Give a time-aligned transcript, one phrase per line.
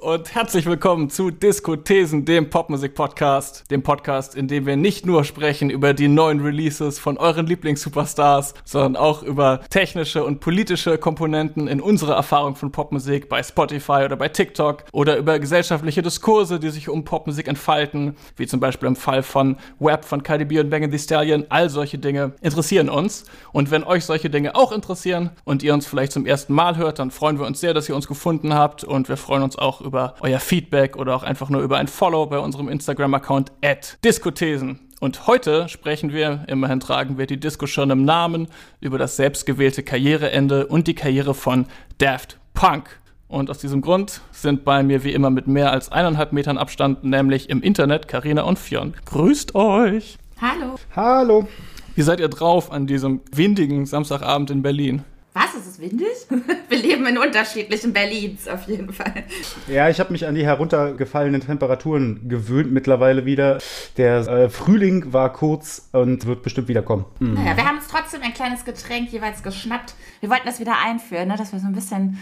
[0.00, 3.70] und herzlich willkommen zu Diskothesen, dem Popmusik-Podcast.
[3.70, 8.54] Dem Podcast, in dem wir nicht nur sprechen über die neuen Releases von euren Lieblings-Superstars,
[8.64, 14.16] sondern auch über technische und politische Komponenten in unserer Erfahrung von Popmusik bei Spotify oder
[14.16, 18.96] bei TikTok oder über gesellschaftliche Diskurse, die sich um Popmusik entfalten, wie zum Beispiel im
[18.96, 21.44] Fall von Web von Cardi B und Megan Thee Stallion.
[21.50, 23.24] All solche Dinge interessieren uns.
[23.52, 26.98] Und wenn euch solche Dinge auch interessieren und ihr uns vielleicht zum ersten Mal hört,
[26.98, 29.83] dann freuen wir uns sehr, dass ihr uns gefunden habt und wir freuen uns auch
[29.84, 34.80] über euer Feedback oder auch einfach nur über ein Follow bei unserem Instagram-Account at Diskothesen.
[35.00, 38.48] Und heute sprechen wir, immerhin tragen wir die Disco schon im Namen,
[38.80, 41.66] über das selbstgewählte Karriereende und die Karriere von
[41.98, 42.98] Daft Punk.
[43.28, 47.04] Und aus diesem Grund sind bei mir wie immer mit mehr als eineinhalb Metern Abstand,
[47.04, 48.94] nämlich im Internet, Karina und Fionn.
[49.04, 50.18] Grüßt euch!
[50.40, 50.76] Hallo!
[50.94, 51.48] Hallo!
[51.94, 55.04] Wie seid ihr drauf an diesem windigen Samstagabend in Berlin?
[55.34, 55.54] Was?
[55.56, 56.08] Ist es windig?
[56.68, 59.24] Wir leben in unterschiedlichen Berlins auf jeden Fall.
[59.66, 63.58] Ja, ich habe mich an die heruntergefallenen Temperaturen gewöhnt mittlerweile wieder.
[63.96, 67.04] Der äh, Frühling war kurz und wird bestimmt wiederkommen.
[67.18, 67.34] Mhm.
[67.34, 69.94] Naja, wir haben uns trotzdem ein kleines Getränk jeweils geschnappt.
[70.20, 71.36] Wir wollten das wieder einführen, ne?
[71.36, 72.16] dass wir so ein bisschen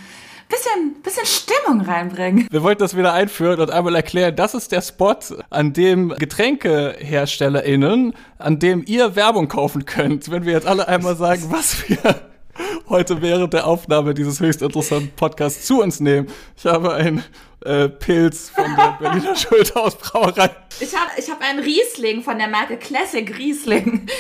[0.49, 2.49] bisschen, bisschen Stimmung reinbringen.
[2.51, 5.17] Wir wollten das wieder einführen und einmal erklären, das ist der Spot,
[5.51, 10.31] an dem GetränkeherstellerInnen, an dem ihr Werbung kaufen könnt.
[10.31, 12.32] Wenn wir jetzt alle einmal sagen, was wir
[12.93, 16.29] heute während der Aufnahme dieses höchst interessanten Podcasts zu uns nehmen.
[16.57, 17.25] Ich habe einen
[17.65, 20.51] äh, Pilz von der Berliner Schulthausbrauerei.
[20.79, 24.07] Ich habe ich hab einen Riesling von der Marke Classic Riesling.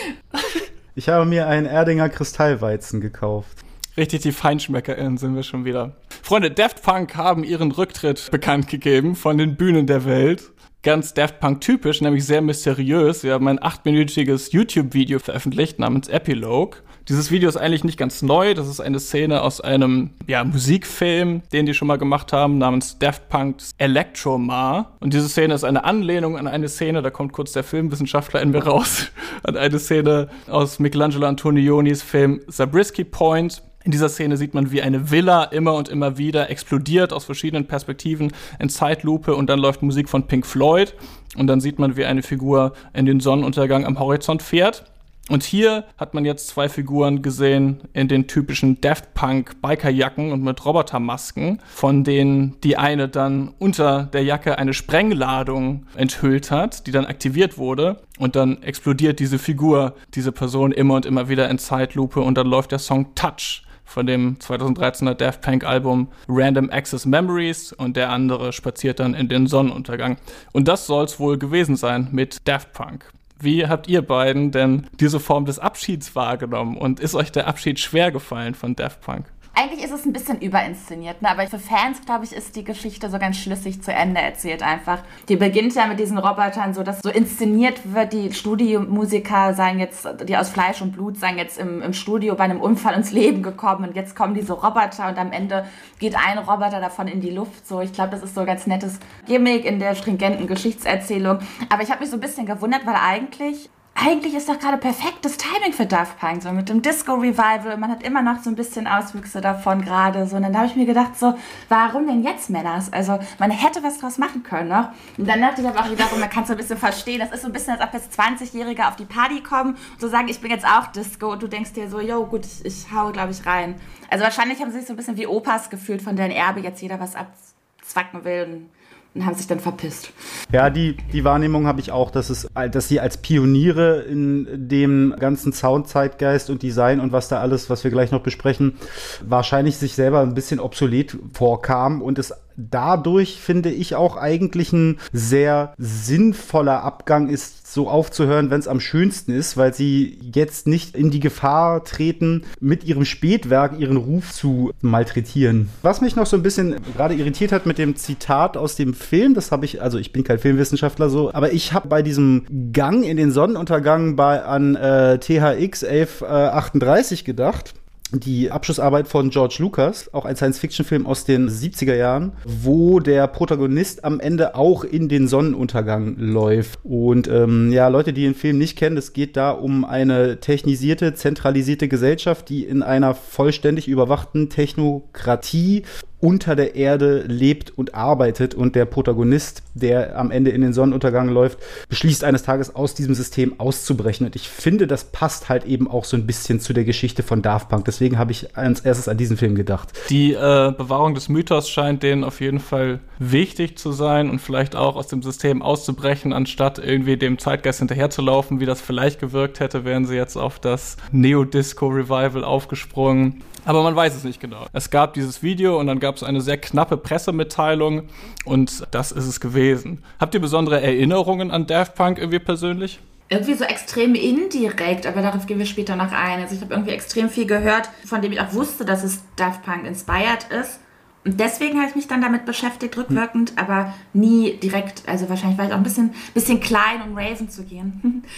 [0.94, 3.56] Ich habe mir einen Erdinger Kristallweizen gekauft.
[3.96, 5.96] Richtig, die FeinschmeckerInnen sind wir schon wieder.
[6.22, 11.40] Freunde, Daft Punk haben ihren Rücktritt bekannt gegeben von den Bühnen der Welt ganz Daft
[11.40, 13.22] Punk typisch, nämlich sehr mysteriös.
[13.22, 16.78] Wir haben ein achtminütiges YouTube-Video veröffentlicht namens Epilogue.
[17.08, 18.54] Dieses Video ist eigentlich nicht ganz neu.
[18.54, 22.98] Das ist eine Szene aus einem ja, Musikfilm, den die schon mal gemacht haben, namens
[22.98, 24.96] Daft Punk's Electromar.
[25.00, 28.50] Und diese Szene ist eine Anlehnung an eine Szene, da kommt kurz der Filmwissenschaftler in
[28.50, 29.08] mir raus,
[29.42, 33.62] an eine Szene aus Michelangelo Antonionis Film Zabriskie Point.
[33.84, 37.66] In dieser Szene sieht man, wie eine Villa immer und immer wieder explodiert aus verschiedenen
[37.66, 40.94] Perspektiven in Zeitlupe und dann läuft Musik von Pink Floyd
[41.36, 44.84] und dann sieht man, wie eine Figur in den Sonnenuntergang am Horizont fährt.
[45.28, 50.42] Und hier hat man jetzt zwei Figuren gesehen in den typischen Daft Punk Bikerjacken und
[50.42, 56.90] mit Robotermasken, von denen die eine dann unter der Jacke eine Sprengladung enthüllt hat, die
[56.90, 58.02] dann aktiviert wurde.
[58.18, 62.48] Und dann explodiert diese Figur, diese Person immer und immer wieder in Zeitlupe und dann
[62.48, 68.10] läuft der Song Touch von dem 2013er Daft Punk Album Random Access Memories und der
[68.10, 70.16] andere spaziert dann in den Sonnenuntergang.
[70.52, 73.12] Und das soll es wohl gewesen sein mit Daft Punk.
[73.42, 77.80] Wie habt ihr beiden denn diese Form des Abschieds wahrgenommen und ist euch der Abschied
[77.80, 79.26] schwer gefallen von Daft Punk?
[79.54, 81.28] Eigentlich ist es ein bisschen überinszeniert, ne?
[81.28, 85.00] aber für Fans, glaube ich, ist die Geschichte so ganz schlüssig zu Ende erzählt einfach.
[85.28, 90.08] Die beginnt ja mit diesen Robotern, so dass so inszeniert wird, die Studiomusiker seien jetzt,
[90.26, 93.42] die aus Fleisch und Blut seien jetzt im, im Studio bei einem Unfall ins Leben
[93.42, 95.66] gekommen und jetzt kommen diese Roboter und am Ende
[95.98, 97.66] geht ein Roboter davon in die Luft.
[97.66, 101.40] So, ich glaube, das ist so ein ganz nettes Gimmick in der stringenten Geschichtserzählung.
[101.68, 105.36] Aber ich habe mich so ein bisschen gewundert, weil eigentlich eigentlich ist doch gerade perfektes
[105.36, 107.76] Timing für Daft Punk, so mit dem Disco-Revival.
[107.76, 110.26] Man hat immer noch so ein bisschen Auswüchse davon gerade.
[110.26, 110.36] So.
[110.36, 111.34] Und dann habe ich mir gedacht, so,
[111.68, 112.92] warum denn jetzt Männers?
[112.92, 114.88] Also, man hätte was draus machen können noch.
[115.18, 117.20] Und dann dachte ich aber auch wiederum, man kann es so ein bisschen verstehen.
[117.20, 120.08] Das ist so ein bisschen, als ob jetzt 20-Jährige auf die Party kommen und so
[120.08, 121.32] sagen, ich bin jetzt auch Disco.
[121.32, 123.78] Und du denkst dir so, yo, gut, ich, ich hau, glaube ich, rein.
[124.10, 126.80] Also, wahrscheinlich haben sie sich so ein bisschen wie Opas gefühlt, von deren Erbe jetzt
[126.80, 128.44] jeder was abzwacken will.
[128.44, 128.70] Und
[129.14, 130.10] und haben sich dann verpisst.
[130.52, 135.14] Ja, die, die Wahrnehmung habe ich auch, dass, es, dass sie als Pioniere in dem
[135.18, 138.78] ganzen Soundzeitgeist und Design und was da alles, was wir gleich noch besprechen,
[139.26, 144.98] wahrscheinlich sich selber ein bisschen obsolet vorkam und es dadurch, finde ich, auch eigentlich ein
[145.12, 150.94] sehr sinnvoller Abgang ist, so aufzuhören, wenn es am schönsten ist, weil sie jetzt nicht
[150.94, 155.70] in die Gefahr treten, mit ihrem Spätwerk ihren Ruf zu malträtieren.
[155.80, 159.34] Was mich noch so ein bisschen gerade irritiert hat mit dem Zitat aus dem Film,
[159.34, 163.04] das habe ich, also ich bin kein Filmwissenschaftler so, aber ich habe bei diesem Gang
[163.04, 167.74] in den Sonnenuntergang bei an äh, THX 1138 gedacht
[168.12, 174.04] die Abschlussarbeit von George Lucas, auch ein Science-Fiction-Film aus den 70er Jahren, wo der Protagonist
[174.04, 176.78] am Ende auch in den Sonnenuntergang läuft.
[176.84, 181.14] Und ähm, ja, Leute, die den Film nicht kennen, es geht da um eine technisierte,
[181.14, 185.82] zentralisierte Gesellschaft, die in einer vollständig überwachten Technokratie
[186.22, 191.28] unter der Erde lebt und arbeitet und der Protagonist, der am Ende in den Sonnenuntergang
[191.28, 191.58] läuft,
[191.88, 194.26] beschließt eines Tages aus diesem System auszubrechen.
[194.26, 197.42] Und ich finde, das passt halt eben auch so ein bisschen zu der Geschichte von
[197.42, 197.86] Daft Punk.
[197.86, 199.88] Deswegen habe ich als erstes an diesen Film gedacht.
[200.10, 204.76] Die äh, Bewahrung des Mythos scheint denen auf jeden Fall wichtig zu sein und vielleicht
[204.76, 209.84] auch aus dem System auszubrechen, anstatt irgendwie dem Zeitgeist hinterherzulaufen, wie das vielleicht gewirkt hätte,
[209.84, 213.42] wären sie jetzt auf das Neo-Disco-Revival aufgesprungen.
[213.64, 214.66] Aber man weiß es nicht genau.
[214.72, 218.08] Es gab dieses Video und dann gab es eine sehr knappe Pressemitteilung
[218.44, 220.02] und das ist es gewesen.
[220.18, 223.00] Habt ihr besondere Erinnerungen an Daft Punk irgendwie persönlich?
[223.28, 226.40] Irgendwie so extrem indirekt, aber darauf gehen wir später noch ein.
[226.40, 229.62] Also ich habe irgendwie extrem viel gehört, von dem ich auch wusste, dass es Daft
[229.62, 230.80] Punk inspired ist.
[231.24, 235.04] Und deswegen habe ich mich dann damit beschäftigt, rückwirkend, aber nie direkt.
[235.06, 238.24] Also wahrscheinlich war ich auch ein bisschen, bisschen klein, um Raven zu gehen.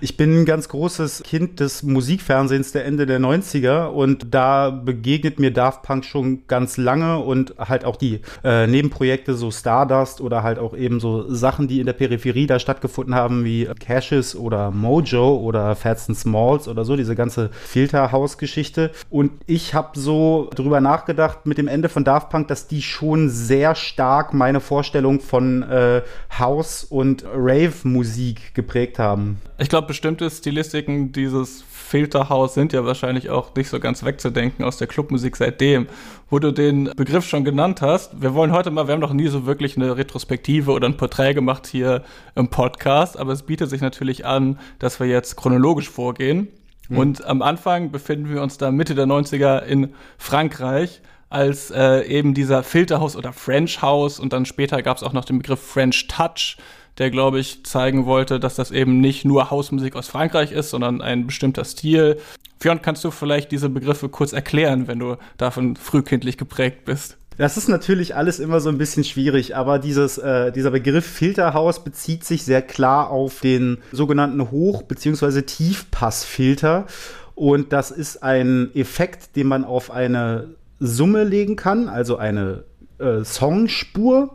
[0.00, 5.38] Ich bin ein ganz großes Kind des Musikfernsehens der Ende der 90er und da begegnet
[5.38, 10.42] mir Daft Punk schon ganz lange und halt auch die äh, Nebenprojekte, so Stardust oder
[10.42, 14.70] halt auch eben so Sachen, die in der Peripherie da stattgefunden haben, wie Cashes oder
[14.70, 18.92] Mojo oder Fats and Smalls oder so, diese ganze Filterhaus-Geschichte.
[19.10, 22.82] Und ich habe so drüber nachgedacht mit dem Ende von Daft Daft Punk, dass die
[22.82, 26.02] schon sehr stark meine Vorstellung von äh,
[26.38, 29.40] House- und Rave-Musik geprägt haben.
[29.56, 34.76] Ich glaube, bestimmte Stilistiken dieses Filterhaus sind ja wahrscheinlich auch nicht so ganz wegzudenken aus
[34.76, 35.86] der Clubmusik seitdem.
[36.28, 39.28] Wo du den Begriff schon genannt hast, wir wollen heute mal, wir haben noch nie
[39.28, 43.80] so wirklich eine Retrospektive oder ein Porträt gemacht hier im Podcast, aber es bietet sich
[43.80, 46.48] natürlich an, dass wir jetzt chronologisch vorgehen.
[46.90, 46.98] Mhm.
[46.98, 51.00] Und am Anfang befinden wir uns da Mitte der 90er in Frankreich
[51.30, 55.24] als äh, eben dieser Filterhaus oder French House und dann später gab es auch noch
[55.24, 56.58] den Begriff French Touch,
[56.98, 61.00] der glaube ich zeigen wollte, dass das eben nicht nur Hausmusik aus Frankreich ist, sondern
[61.00, 62.18] ein bestimmter Stil.
[62.58, 67.16] Fionn, kannst du vielleicht diese Begriffe kurz erklären, wenn du davon frühkindlich geprägt bist?
[67.38, 71.82] Das ist natürlich alles immer so ein bisschen schwierig, aber dieses, äh, dieser Begriff Filterhaus
[71.82, 75.42] bezieht sich sehr klar auf den sogenannten Hoch- bzw.
[75.42, 76.86] Tiefpassfilter.
[77.34, 80.48] Und das ist ein Effekt, den man auf eine
[80.80, 82.64] Summe legen kann, also eine
[83.00, 84.34] äh, Songspur,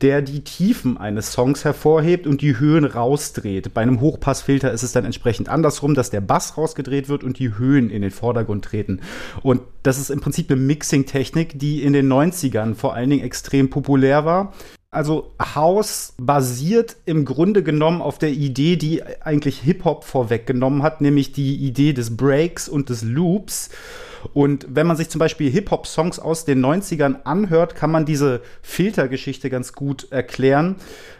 [0.00, 3.74] der die Tiefen eines Songs hervorhebt und die Höhen rausdreht.
[3.74, 7.56] Bei einem Hochpassfilter ist es dann entsprechend andersrum, dass der Bass rausgedreht wird und die
[7.56, 9.00] Höhen in den Vordergrund treten.
[9.42, 13.70] Und das ist im Prinzip eine Mixing-Technik, die in den 90ern vor allen Dingen extrem
[13.70, 14.52] populär war.
[14.92, 21.30] Also House basiert im Grunde genommen auf der Idee, die eigentlich Hip-Hop vorweggenommen hat, nämlich
[21.30, 23.70] die Idee des Breaks und des Loops.
[24.34, 29.50] Und wenn man sich zum Beispiel Hip-Hop-Songs aus den 90ern anhört, kann man diese Filtergeschichte
[29.50, 30.76] ganz gut erklären.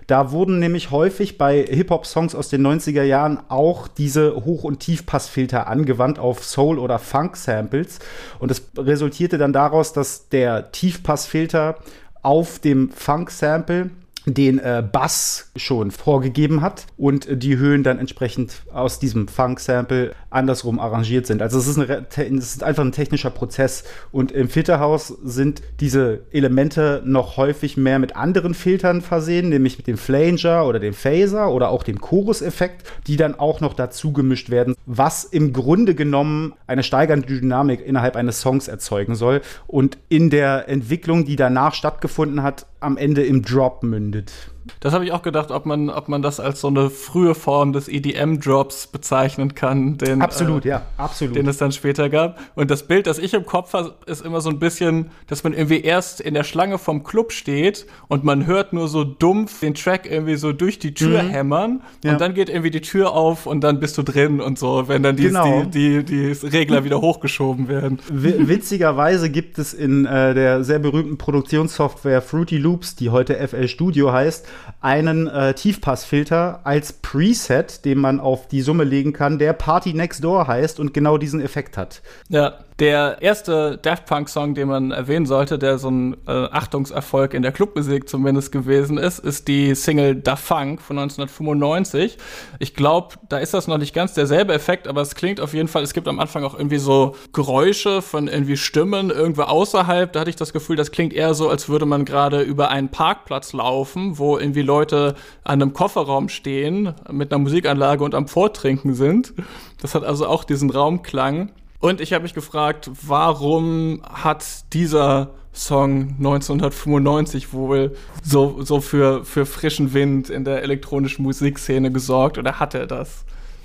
[0.07, 5.69] Da wurden nämlich häufig bei Hip-Hop-Songs aus den 90er Jahren auch diese Hoch- und Tiefpassfilter
[5.69, 8.01] angewandt auf Soul- oder Funk-Samples.
[8.39, 11.77] Und es resultierte dann daraus, dass der Tiefpassfilter
[12.23, 13.91] auf dem Funk-Sample
[14.35, 20.79] den äh, Bass schon vorgegeben hat und die Höhen dann entsprechend aus diesem Funk-Sample andersrum
[20.79, 21.43] arrangiert sind.
[21.43, 21.79] Also es ist,
[22.19, 28.17] ist einfach ein technischer Prozess und im Filterhaus sind diese Elemente noch häufig mehr mit
[28.17, 33.17] anderen Filtern versehen, nämlich mit dem Flanger oder dem Phaser oder auch dem Chorus-Effekt, die
[33.17, 38.41] dann auch noch dazu gemischt werden, was im Grunde genommen eine steigernde Dynamik innerhalb eines
[38.41, 43.83] Songs erzeugen soll und in der Entwicklung, die danach stattgefunden hat, am Ende im Drop
[43.83, 44.51] mündet.
[44.81, 47.73] Das habe ich auch gedacht, ob man, ob man das als so eine frühe Form
[47.73, 49.99] des EDM-Drops bezeichnen kann.
[49.99, 51.37] Den, absolut, äh, ja, absolut.
[51.37, 52.39] Den es dann später gab.
[52.55, 55.53] Und das Bild, das ich im Kopf habe, ist immer so ein bisschen, dass man
[55.53, 59.75] irgendwie erst in der Schlange vom Club steht und man hört nur so dumpf den
[59.75, 61.29] Track irgendwie so durch die Tür mhm.
[61.29, 62.13] hämmern ja.
[62.13, 65.03] und dann geht irgendwie die Tür auf und dann bist du drin und so, wenn
[65.03, 65.65] dann die, genau.
[65.65, 67.99] die, die, die Regler wieder hochgeschoben werden.
[68.11, 73.69] W witzigerweise gibt es in äh, der sehr berühmten Produktionssoftware Fruity Loops, die heute FL
[73.69, 74.47] Studio heißt,
[74.81, 80.25] einen äh, Tiefpassfilter als Preset, den man auf die Summe legen kann, der Party Next
[80.25, 82.03] Door heißt und genau diesen Effekt hat.
[82.29, 87.43] Ja, der erste Daft Punk-Song, den man erwähnen sollte, der so ein äh, Achtungserfolg in
[87.43, 92.17] der Clubmusik zumindest gewesen ist, ist die Single Da Funk von 1995.
[92.59, 95.69] Ich glaube, da ist das noch nicht ganz derselbe Effekt, aber es klingt auf jeden
[95.69, 100.11] Fall, es gibt am Anfang auch irgendwie so Geräusche von irgendwie Stimmen irgendwo außerhalb.
[100.11, 102.89] Da hatte ich das Gefühl, das klingt eher so, als würde man gerade über einen
[102.89, 108.95] Parkplatz laufen, wo irgendwie Leute an einem Kofferraum stehen mit einer Musikanlage und am Vortrinken
[108.95, 109.35] sind.
[109.83, 111.51] Das hat also auch diesen Raumklang.
[111.81, 114.45] Und ich habe mich gefragt, warum hat
[114.75, 122.37] dieser Song 1995 wohl so, so für, für frischen Wind in der elektronischen Musikszene gesorgt
[122.39, 123.25] oder hat er das?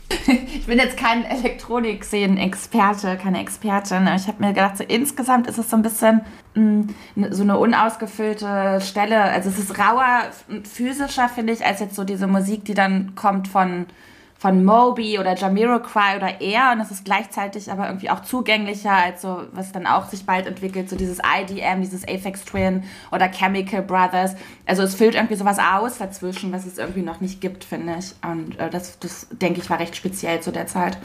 [0.27, 4.09] Ich bin jetzt kein Elektronik-Szenen-Experte, keine Expertin.
[4.15, 6.21] Ich habe mir gedacht, so insgesamt ist es so ein bisschen
[6.55, 9.21] mh, mm, so eine unausgefüllte Stelle.
[9.21, 10.23] Also es ist rauer
[10.63, 13.85] physischer, finde ich, als jetzt so diese Musik, die dann kommt von
[14.45, 19.23] von Moby oder Jamiroquai oder er und es ist gleichzeitig aber irgendwie auch zugänglicher als
[19.23, 23.81] so, was dann auch sich bald entwickelt, so dieses IDM, dieses Aphex Twin oder Chemical
[23.81, 24.35] Brothers.
[24.67, 28.13] Also es füllt irgendwie sowas aus dazwischen, was es irgendwie noch nicht gibt, finde ich.
[28.23, 30.99] Und äh, das, das denke ich war recht speziell zu der Zeit.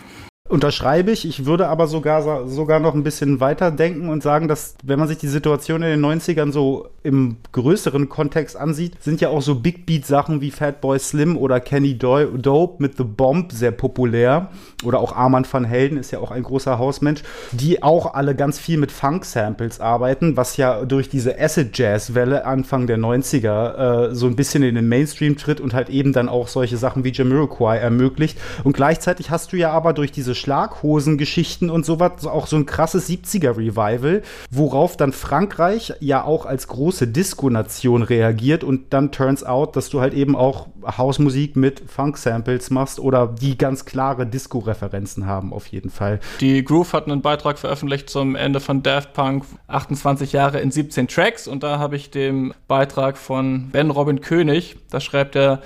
[0.50, 1.25] Unterschreibe ich.
[1.25, 5.07] Ich würde aber sogar, sogar noch ein bisschen weiter denken und sagen, dass, wenn man
[5.07, 9.54] sich die Situation in den 90ern so im größeren Kontext ansieht, sind ja auch so
[9.54, 14.50] Big Beat Sachen wie Fatboy Slim oder Kenny Dope mit The Bomb sehr populär.
[14.83, 18.59] Oder auch Armand van Helden ist ja auch ein großer Hausmensch, die auch alle ganz
[18.59, 24.35] viel mit Funk-Samples arbeiten, was ja durch diese Acid-Jazz-Welle Anfang der 90er äh, so ein
[24.35, 28.37] bisschen in den Mainstream tritt und halt eben dann auch solche Sachen wie Jamiroquai ermöglicht.
[28.64, 33.09] Und gleichzeitig hast du ja aber durch diese Schlaghosen-Geschichten und sowas, auch so ein krasses
[33.09, 39.90] 70er-Revival, worauf dann Frankreich ja auch als große Disco-Nation reagiert und dann turns out, dass
[39.90, 45.66] du halt eben auch Hausmusik mit Funk-Samples machst oder die ganz klare Disco-Referenzen haben, auf
[45.66, 46.20] jeden Fall.
[46.40, 51.09] Die Groove hat einen Beitrag veröffentlicht zum Ende von Daft Punk, 28 Jahre in 17
[51.09, 55.61] Tracks und da habe ich den Beitrag von Ben Robin König, da schreibt er,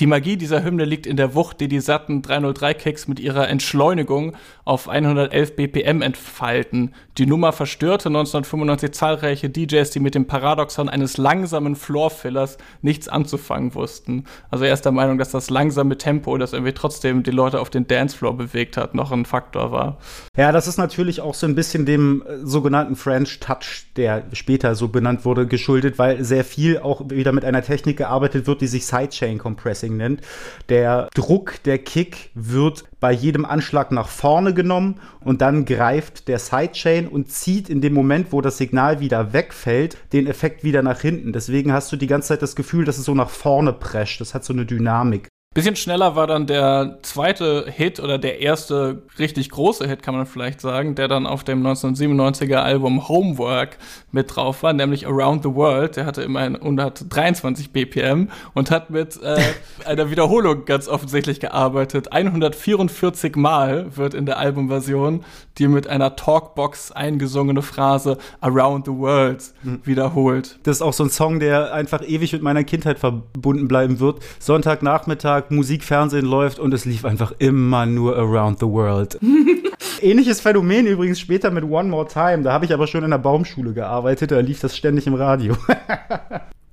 [0.00, 4.36] die Magie dieser Hymne liegt in der Wucht, die die satten 303-Kicks mit ihrer Entschleunigung
[4.64, 6.94] auf 111 BPM entfalten.
[7.18, 13.74] Die Nummer verstörte 1995 zahlreiche DJs, die mit dem Paradoxon eines langsamen Floorfillers nichts anzufangen
[13.74, 14.24] wussten.
[14.50, 17.70] Also er ist der Meinung, dass das langsame Tempo, das irgendwie trotzdem die Leute auf
[17.70, 19.98] den Dancefloor bewegt hat, noch ein Faktor war.
[20.36, 24.74] Ja, das ist natürlich auch so ein bisschen dem äh, sogenannten French Touch, der später
[24.74, 28.66] so benannt wurde, geschuldet, weil sehr viel auch wieder mit einer Technik gearbeitet wird, die
[28.66, 30.20] sich Sidechain Compressing Racing nennt.
[30.68, 36.38] Der Druck, der Kick wird bei jedem Anschlag nach vorne genommen und dann greift der
[36.38, 41.00] Sidechain und zieht in dem Moment, wo das Signal wieder wegfällt, den Effekt wieder nach
[41.00, 41.32] hinten.
[41.32, 44.20] Deswegen hast du die ganze Zeit das Gefühl, dass es so nach vorne prescht.
[44.20, 45.28] Das hat so eine Dynamik.
[45.56, 50.26] Bisschen schneller war dann der zweite Hit oder der erste richtig große Hit, kann man
[50.26, 53.78] vielleicht sagen, der dann auf dem 1997er Album Homework
[54.12, 55.96] mit drauf war, nämlich Around the World.
[55.96, 59.40] Der hatte immerhin 123 BPM und hat mit äh,
[59.86, 62.12] einer Wiederholung ganz offensichtlich gearbeitet.
[62.12, 65.24] 144 Mal wird in der Albumversion
[65.58, 69.80] die mit einer Talkbox eingesungene Phrase Around the World mhm.
[69.84, 70.58] wiederholt.
[70.64, 74.20] Das ist auch so ein Song, der einfach ewig mit meiner Kindheit verbunden bleiben wird.
[74.38, 79.18] Sonntagnachmittag Musik, Fernsehen läuft und es lief einfach immer nur Around the World.
[80.00, 82.42] Ähnliches Phänomen übrigens später mit One More Time.
[82.42, 85.56] Da habe ich aber schon in der Baumschule gearbeitet, da lief das ständig im Radio.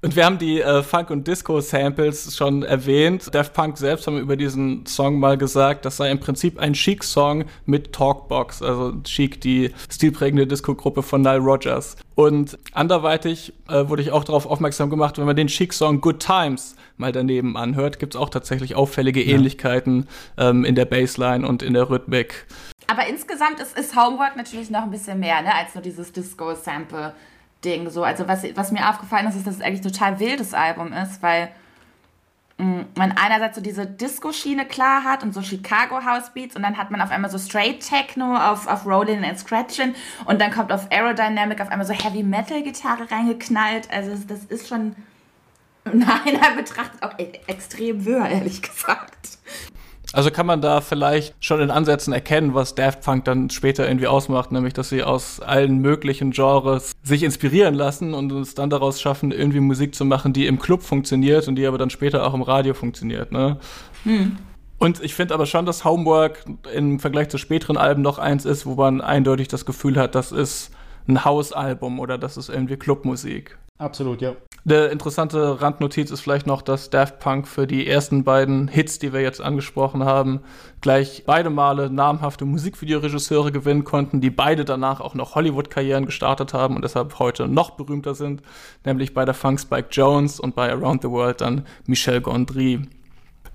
[0.03, 3.33] Und wir haben die äh, Funk- und Disco-Samples schon erwähnt.
[3.33, 7.45] Daft Punk selbst haben über diesen Song mal gesagt, das sei im Prinzip ein Chic-Song
[7.65, 8.61] mit Talkbox.
[8.61, 11.95] Also Chic, die stilprägende Disco-Gruppe von Nile Rogers.
[12.15, 16.75] Und anderweitig äh, wurde ich auch darauf aufmerksam gemacht, wenn man den Chic-Song Good Times
[16.97, 19.35] mal daneben anhört, gibt es auch tatsächlich auffällige ja.
[19.35, 20.07] Ähnlichkeiten
[20.37, 22.45] ähm, in der Bassline und in der Rhythmik.
[22.87, 27.13] Aber insgesamt ist, ist Homework natürlich noch ein bisschen mehr, ne, als nur dieses Disco-Sample.
[27.63, 27.89] Ding.
[27.89, 28.03] So.
[28.03, 31.49] Also was, was mir aufgefallen ist, ist, dass es eigentlich total wildes Album ist, weil
[32.57, 36.63] mh, mm, man einerseits so diese Disco-Schiene klar hat und so Chicago House Beats und
[36.63, 39.95] dann hat man auf einmal so Straight Techno auf, auf Rollin' and Scratchin'
[40.25, 43.89] und dann kommt auf Aerodynamic auf einmal so Heavy Metal Gitarre reingeknallt.
[43.91, 44.95] Also das ist schon
[45.97, 49.37] Nein, er betrachtet auch e-, extrem wirr, ehrlich gesagt.
[50.13, 54.05] Also kann man da vielleicht schon in Ansätzen erkennen, was Daft Punk dann später irgendwie
[54.05, 59.01] ausmacht, nämlich dass sie aus allen möglichen Genres sich inspirieren lassen und es dann daraus
[59.01, 62.35] schaffen, irgendwie Musik zu machen, die im Club funktioniert und die aber dann später auch
[62.35, 63.31] im Radio funktioniert.
[63.31, 63.57] Ne?
[64.03, 64.37] Hm.
[64.77, 68.67] Und ich finde aber schon, dass Homework im Vergleich zu späteren Alben noch eins ist,
[68.67, 70.71] wo man eindeutig das Gefühl hat, das ist
[71.07, 73.57] ein Hausalbum oder das ist irgendwie Clubmusik.
[73.79, 74.35] Absolut, ja.
[74.65, 79.11] Eine interessante Randnotiz ist vielleicht noch, dass Daft Punk für die ersten beiden Hits, die
[79.11, 80.39] wir jetzt angesprochen haben,
[80.79, 86.77] gleich beide Male namhafte Musikvideoregisseure gewinnen konnten, die beide danach auch noch Hollywood-Karrieren gestartet haben
[86.77, 88.41] und deshalb heute noch berühmter sind,
[88.85, 92.87] nämlich bei der Funk Spike Jones und bei Around the World dann Michel Gondry.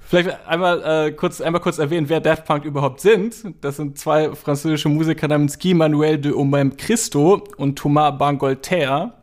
[0.00, 3.34] Vielleicht einmal, äh, kurz, einmal kurz erwähnen, wer Daft Punk überhaupt sind.
[3.62, 9.17] Das sind zwei französische Musiker namens Guy Manuel de Omem Christo und Thomas Bangolter.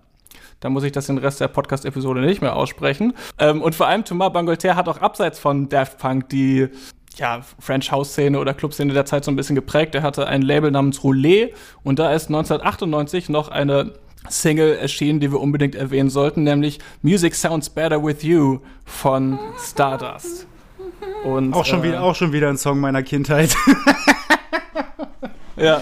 [0.60, 3.14] Da muss ich das den Rest der Podcast-Episode nicht mehr aussprechen.
[3.38, 6.70] Ähm, und vor allem Thomas Bangolter hat auch abseits von Daft Punk die
[7.18, 9.96] ja, French House-Szene oder Clubszene der Zeit so ein bisschen geprägt.
[9.96, 13.94] Er hatte ein Label namens Roulet und da ist 1998 noch eine
[14.30, 20.48] Single erschienen, die wir unbedingt erwähnen sollten, nämlich Music Sounds Better With You von Stardust.
[21.24, 23.56] Und, auch, schon äh, wieder, auch schon wieder ein Song meiner Kindheit.
[25.56, 25.82] ja.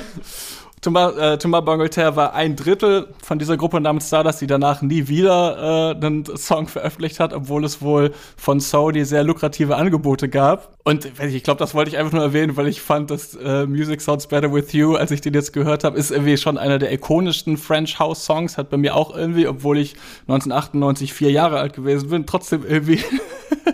[0.83, 5.07] Thomas, äh, Thomas Bangalter war ein Drittel von dieser Gruppe namens Stardust, die danach nie
[5.07, 10.77] wieder äh, einen Song veröffentlicht hat, obwohl es wohl von Sony sehr lukrative Angebote gab.
[10.83, 14.01] Und ich glaube, das wollte ich einfach nur erwähnen, weil ich fand, dass äh, Music
[14.01, 16.91] Sounds Better With You, als ich den jetzt gehört habe, ist irgendwie schon einer der
[16.91, 19.95] ikonischsten French House Songs, hat bei mir auch irgendwie, obwohl ich
[20.27, 22.99] 1998 vier Jahre alt gewesen bin, trotzdem irgendwie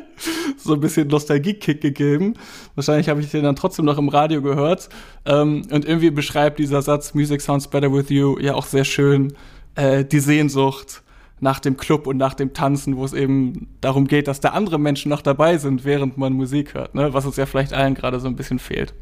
[0.60, 2.34] so ein bisschen Nostalgie-Kick gegeben.
[2.76, 4.90] Wahrscheinlich habe ich den dann trotzdem noch im Radio gehört.
[5.26, 9.34] Ähm, und irgendwie beschreibt dieser Satz Music Sounds Better With You ja auch sehr schön
[9.76, 11.04] äh, die Sehnsucht
[11.40, 14.78] nach dem Club und nach dem Tanzen, wo es eben darum geht, dass da andere
[14.78, 17.14] Menschen noch dabei sind, während man Musik hört, ne?
[17.14, 18.94] was uns ja vielleicht allen gerade so ein bisschen fehlt.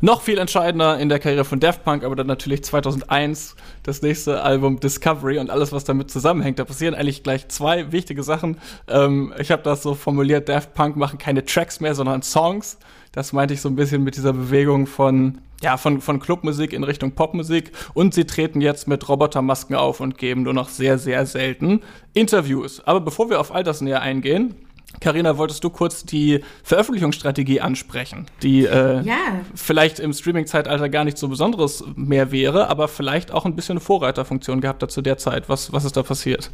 [0.00, 4.42] Noch viel entscheidender in der Karriere von Daft Punk, aber dann natürlich 2001 das nächste
[4.42, 6.58] Album Discovery und alles, was damit zusammenhängt.
[6.58, 8.58] Da passieren eigentlich gleich zwei wichtige Sachen.
[8.88, 12.78] Ähm, ich habe das so formuliert, Daft Punk machen keine Tracks mehr, sondern Songs.
[13.12, 16.84] Das meinte ich so ein bisschen mit dieser Bewegung von, ja, von, von Clubmusik in
[16.84, 17.72] Richtung Popmusik.
[17.94, 21.80] Und sie treten jetzt mit Robotermasken auf und geben nur noch sehr, sehr selten
[22.12, 22.82] Interviews.
[22.84, 24.54] Aber bevor wir auf all das näher eingehen,
[25.00, 29.16] Carina, wolltest du kurz die Veröffentlichungsstrategie ansprechen, die äh, ja.
[29.54, 33.80] vielleicht im Streaming-Zeitalter gar nicht so besonderes mehr wäre, aber vielleicht auch ein bisschen eine
[33.80, 35.48] Vorreiterfunktion gehabt hat zu der Zeit.
[35.48, 36.50] Was, was ist da passiert?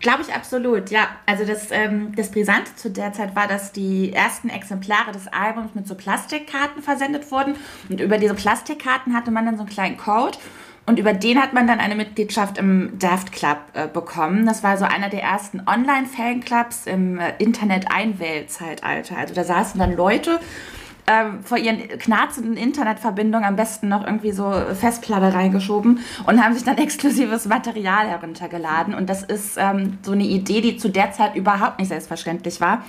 [0.00, 1.06] Glaube ich absolut, ja.
[1.26, 5.74] Also das, ähm, das Brisante zu der Zeit war, dass die ersten Exemplare des Albums
[5.74, 7.54] mit so Plastikkarten versendet wurden.
[7.88, 10.38] Und über diese Plastikkarten hatte man dann so einen kleinen Code.
[10.92, 14.44] Und über den hat man dann eine Mitgliedschaft im Daft Club äh, bekommen.
[14.44, 19.16] Das war so einer der ersten Online-Fanclubs im äh, Internet-Einwählzeitalter.
[19.16, 20.38] Also da saßen dann Leute
[21.06, 26.64] ähm, vor ihren knarzenden Internetverbindungen am besten noch irgendwie so Festplatte reingeschoben und haben sich
[26.64, 28.92] dann exklusives Material heruntergeladen.
[28.94, 32.84] Und das ist ähm, so eine Idee, die zu der Zeit überhaupt nicht selbstverständlich war.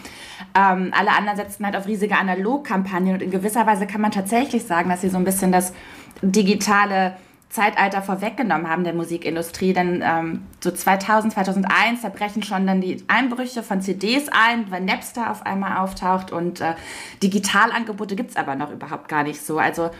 [0.60, 4.66] Ähm, alle anderen setzten halt auf riesige Analogkampagnen und in gewisser Weise kann man tatsächlich
[4.66, 5.72] sagen, dass sie so ein bisschen das
[6.22, 7.14] digitale
[7.54, 13.04] Zeitalter vorweggenommen haben der Musikindustrie, denn ähm, so 2000, 2001, da brechen schon dann die
[13.08, 16.74] Einbrüche von CDs ein, weil Napster auf einmal auftaucht und äh,
[17.22, 19.60] Digitalangebote gibt es aber noch überhaupt gar nicht so.
[19.60, 19.92] Also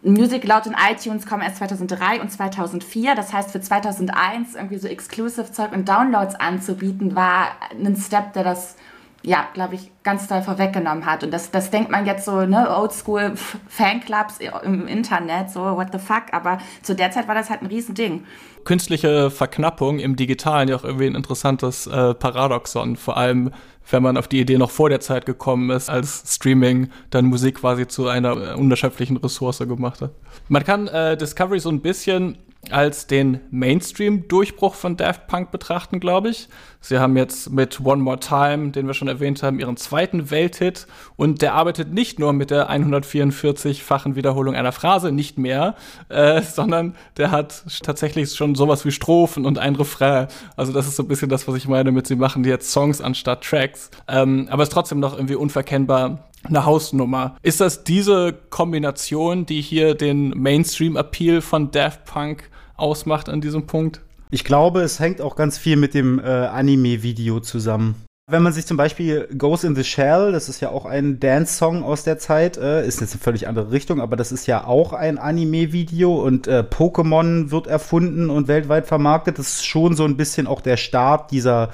[0.00, 3.14] Music laut in iTunes kommen erst 2003 und 2004.
[3.14, 8.76] Das heißt, für 2001 irgendwie so Exclusive-Zeug und Downloads anzubieten, war ein Step, der das
[9.22, 11.22] ja, glaube ich, ganz doll vorweggenommen hat.
[11.22, 13.32] Und das, das denkt man jetzt so, ne, Oldschool
[13.68, 16.24] Fanclubs im Internet, so, what the fuck.
[16.32, 18.24] Aber zu der Zeit war das halt ein Riesending.
[18.64, 22.96] Künstliche Verknappung im Digitalen ja auch irgendwie ein interessantes äh, Paradoxon.
[22.96, 23.52] Vor allem,
[23.90, 27.56] wenn man auf die Idee noch vor der Zeit gekommen ist, als Streaming dann Musik
[27.56, 30.12] quasi zu einer unerschöpflichen Ressource gemacht hat.
[30.48, 32.38] Man kann äh, Discovery so ein bisschen
[32.70, 36.48] als den Mainstream-Durchbruch von Daft Punk betrachten, glaube ich.
[36.80, 40.86] Sie haben jetzt mit One More Time, den wir schon erwähnt haben, ihren zweiten Welthit
[41.16, 45.74] und der arbeitet nicht nur mit der 144-fachen Wiederholung einer Phrase, nicht mehr,
[46.08, 50.28] äh, sondern der hat tatsächlich schon sowas wie Strophen und ein Refrain.
[50.56, 53.00] Also das ist so ein bisschen das, was ich meine mit, sie machen jetzt Songs
[53.00, 53.90] anstatt Tracks.
[54.06, 57.36] Ähm, aber ist trotzdem noch irgendwie unverkennbar eine Hausnummer.
[57.42, 62.50] Ist das diese Kombination, die hier den Mainstream-Appeal von Daft Punk
[62.82, 64.02] ausmacht an diesem Punkt?
[64.30, 67.94] Ich glaube, es hängt auch ganz viel mit dem äh, Anime-Video zusammen.
[68.30, 71.82] Wenn man sich zum Beispiel Goes in the Shell, das ist ja auch ein Dance-Song
[71.82, 74.92] aus der Zeit, äh, ist jetzt eine völlig andere Richtung, aber das ist ja auch
[74.92, 79.40] ein Anime-Video und äh, Pokémon wird erfunden und weltweit vermarktet.
[79.40, 81.70] Das ist schon so ein bisschen auch der Start dieser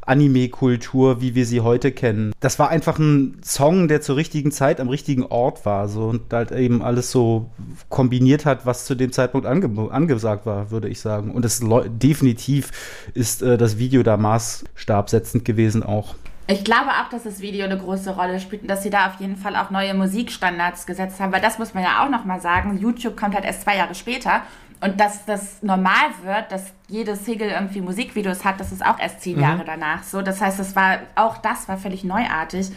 [0.00, 2.32] Anime-Kultur, wie wir sie heute kennen.
[2.40, 6.32] Das war einfach ein Song, der zur richtigen Zeit am richtigen Ort war so und
[6.32, 7.50] halt eben alles so
[7.90, 11.30] kombiniert hat, was zu dem Zeitpunkt ange angesagt war, würde ich sagen.
[11.30, 12.70] Und es definitiv
[13.12, 16.14] ist äh, das Video da maßstabsetzend gewesen auch.
[16.46, 19.20] Ich glaube auch, dass das Video eine große Rolle spielt und dass sie da auf
[19.20, 22.76] jeden Fall auch neue Musikstandards gesetzt haben, weil das muss man ja auch nochmal sagen.
[22.78, 24.42] YouTube kommt halt erst zwei Jahre später
[24.80, 29.20] und dass das normal wird, dass jede Single irgendwie Musikvideos hat, das ist auch erst
[29.20, 29.42] zehn mhm.
[29.42, 30.22] Jahre danach so.
[30.22, 32.70] Das heißt, das war auch das war völlig neuartig.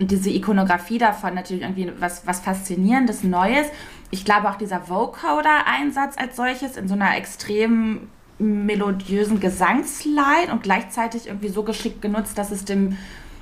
[0.00, 3.68] Und diese Ikonografie davon natürlich irgendwie was, was Faszinierendes, Neues.
[4.10, 8.10] Ich glaube auch dieser Vocoder-Einsatz als solches in so einer extremen
[8.42, 12.98] melodiösen Gesangsline und gleichzeitig irgendwie so geschickt genutzt, dass es dem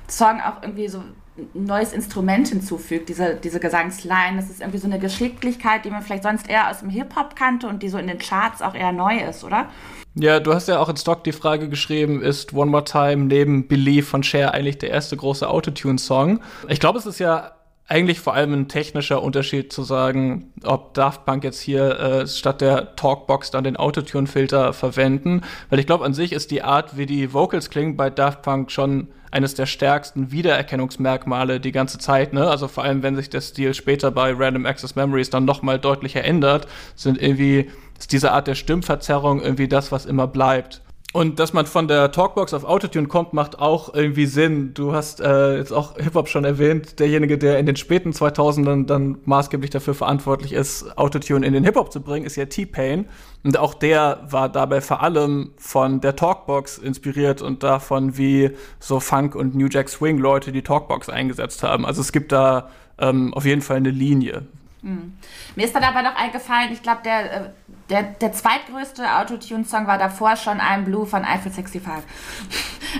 [0.07, 0.99] Song auch irgendwie so
[1.37, 4.35] ein neues Instrument hinzufügt, diese, diese Gesangsline.
[4.35, 7.67] Das ist irgendwie so eine Geschicklichkeit, die man vielleicht sonst eher aus dem Hip-Hop kannte
[7.67, 9.69] und die so in den Charts auch eher neu ist, oder?
[10.15, 13.67] Ja, du hast ja auch in Stock die Frage geschrieben, ist One More Time neben
[13.67, 16.41] Believe von Cher eigentlich der erste große Autotune-Song?
[16.67, 17.53] Ich glaube, es ist ja
[17.91, 22.61] eigentlich vor allem ein technischer Unterschied zu sagen, ob Daft Punk jetzt hier äh, statt
[22.61, 25.41] der Talkbox dann den Autotune-Filter verwenden.
[25.69, 28.71] Weil ich glaube, an sich ist die Art, wie die Vocals klingen bei Daft Punk
[28.71, 32.31] schon eines der stärksten Wiedererkennungsmerkmale die ganze Zeit.
[32.31, 32.47] Ne?
[32.47, 35.77] Also vor allem, wenn sich der Stil später bei Random Access Memories dann noch mal
[35.77, 40.81] deutlicher ändert, sind irgendwie ist diese Art der Stimmverzerrung irgendwie das, was immer bleibt.
[41.13, 44.73] Und dass man von der Talkbox auf Autotune kommt, macht auch irgendwie Sinn.
[44.73, 46.99] Du hast äh, jetzt auch Hip-Hop schon erwähnt.
[46.99, 51.91] Derjenige, der in den späten 2000ern dann maßgeblich dafür verantwortlich ist, Autotune in den Hip-Hop
[51.91, 53.07] zu bringen, ist ja T-Pain.
[53.43, 59.01] Und auch der war dabei vor allem von der Talkbox inspiriert und davon, wie so
[59.01, 61.85] Funk und New Jack Swing Leute die Talkbox eingesetzt haben.
[61.85, 62.69] Also es gibt da
[62.99, 64.43] ähm, auf jeden Fall eine Linie.
[64.81, 65.13] Hm.
[65.55, 67.49] Mir ist dann aber noch eingefallen, ich glaube, der äh,
[67.91, 71.81] der, der zweitgrößte Autotune-Song war davor schon I'm Blue von Eiffel 65.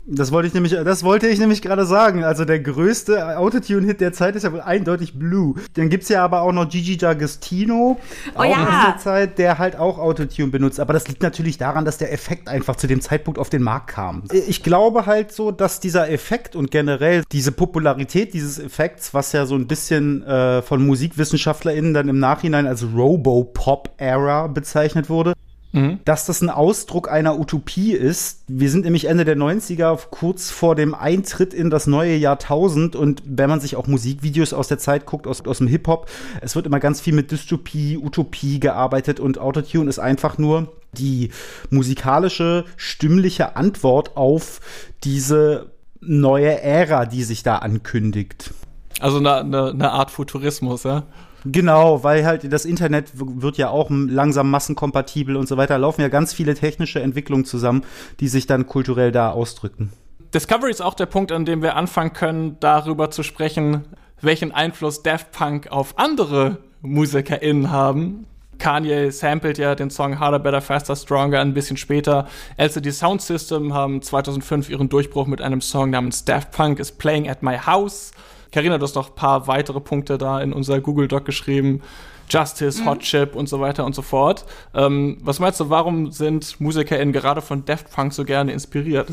[0.06, 2.24] Das wollte ich nämlich, das wollte ich nämlich gerade sagen.
[2.24, 5.56] Also der größte Autotune-Hit der Zeit ist ja wohl eindeutig Blue.
[5.74, 7.98] Dann gibt es ja aber auch noch Gigi D'Agostino, oh,
[8.36, 8.60] auch ja.
[8.60, 10.80] in dieser Zeit, der halt auch Autotune benutzt.
[10.80, 13.88] Aber das liegt natürlich daran, dass der Effekt einfach zu dem Zeitpunkt auf den Markt
[13.88, 14.24] kam.
[14.32, 19.46] Ich glaube halt so, dass dieser Effekt und generell diese Popularität dieses Effekts, was ja
[19.46, 25.34] so ein bisschen äh, von MusikwissenschaftlerInnen dann im Nachhinein als Robopop-Era bezeichnet bezeichnet wurde.
[25.74, 26.00] Mhm.
[26.04, 28.44] Dass das ein Ausdruck einer Utopie ist.
[28.50, 32.98] Wir sind nämlich Ende der 90er, kurz vor dem Eintritt in das neue Jahrtausend.
[32.98, 36.10] Und wenn man sich auch Musikvideos aus der Zeit guckt, aus, aus dem Hip-Hop,
[36.42, 39.22] es wird immer ganz viel mit Dystopie, Utopie gearbeitet.
[39.22, 41.30] Und Autotune ist einfach nur die
[41.70, 44.60] musikalische, stimmliche Antwort auf
[45.06, 48.54] diese neue Ära, die sich da ankündigt.
[49.00, 51.04] Also eine, eine, eine Art Futurismus, ja?
[51.46, 55.78] Genau, weil halt das Internet wird ja auch langsam massenkompatibel und so weiter.
[55.78, 57.84] Laufen ja ganz viele technische Entwicklungen zusammen,
[58.20, 59.92] die sich dann kulturell da ausdrücken.
[60.34, 63.84] Discovery ist auch der Punkt, an dem wir anfangen können, darüber zu sprechen,
[64.22, 68.28] welchen Einfluss Daft Punk auf andere MusikerInnen haben.
[68.58, 72.28] Kanye sampled ja den Song Harder, Better, Faster, Stronger ein bisschen später.
[72.58, 77.28] LCD Sound System haben 2005 ihren Durchbruch mit einem Song namens Daft Punk is Playing
[77.28, 78.12] at My House.
[78.52, 81.82] Carina, du hast noch ein paar weitere Punkte da in unser Google Doc geschrieben.
[82.30, 82.86] Justice, mhm.
[82.86, 84.46] Hot Chip und so weiter und so fort.
[84.74, 89.10] Ähm, was meinst du, warum sind MusikerInnen gerade von Daft Punk so gerne inspiriert?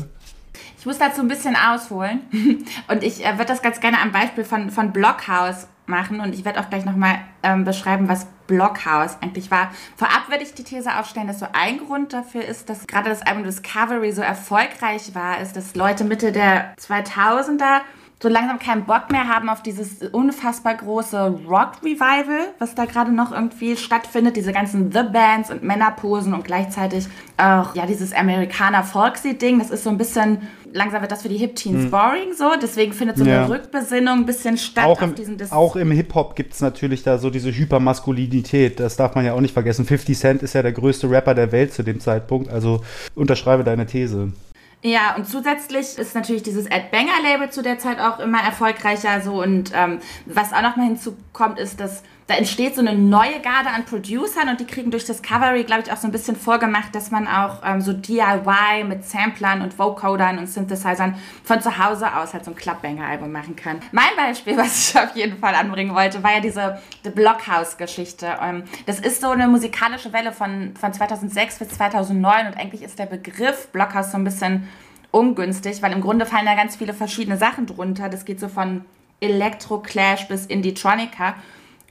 [0.77, 2.21] Ich muss dazu ein bisschen ausholen
[2.87, 6.45] und ich äh, würde das ganz gerne am Beispiel von, von Blockhaus machen und ich
[6.45, 9.71] werde auch gleich nochmal ähm, beschreiben, was Blockhaus eigentlich war.
[9.97, 13.21] Vorab würde ich die These aufstellen, dass so ein Grund dafür ist, dass gerade das
[13.21, 17.81] Album Discovery so erfolgreich war, ist, dass Leute Mitte der 2000er
[18.21, 23.31] so langsam keinen Bock mehr haben auf dieses unfassbar große Rock-Revival, was da gerade noch
[23.31, 24.35] irgendwie stattfindet.
[24.35, 29.59] Diese ganzen The-Bands und Männerposen und gleichzeitig auch, ja, dieses Amerikaner-Folksy-Ding.
[29.59, 30.41] Das ist so ein bisschen,
[30.73, 31.91] langsam wird das für die Hip-Teens hm.
[31.91, 32.51] boring so.
[32.61, 33.45] Deswegen findet so ja.
[33.45, 37.03] eine Rückbesinnung ein bisschen statt auch im, diesen Dis Auch im Hip-Hop gibt es natürlich
[37.03, 38.81] da so diese Hypermaskulinität.
[38.81, 39.85] Das darf man ja auch nicht vergessen.
[39.85, 42.49] 50 Cent ist ja der größte Rapper der Welt zu dem Zeitpunkt.
[42.49, 42.81] Also
[43.15, 44.33] unterschreibe deine These.
[44.81, 49.19] Ja, und zusätzlich ist natürlich dieses Ed Banger Label zu der Zeit auch immer erfolgreicher
[49.21, 53.39] so und ähm, was auch noch mal hinzukommt, ist, dass da entsteht so eine neue
[53.39, 56.93] Garde an Producern und die kriegen durch Discovery, glaube ich, auch so ein bisschen vorgemacht,
[56.93, 62.15] dass man auch ähm, so DIY mit Samplern und Vocodern und Synthesizern von zu Hause
[62.15, 63.79] aus halt so ein Clubbanger-Album machen kann.
[63.91, 68.27] Mein Beispiel, was ich auf jeden Fall anbringen wollte, war ja diese The Blockhouse-Geschichte.
[68.39, 72.99] Ähm, das ist so eine musikalische Welle von, von 2006 bis 2009 und eigentlich ist
[72.99, 74.69] der Begriff Blockhouse so ein bisschen
[75.09, 78.07] ungünstig, weil im Grunde fallen da ganz viele verschiedene Sachen drunter.
[78.07, 78.85] Das geht so von
[79.19, 81.33] Electro-Clash bis Indie-Tronica.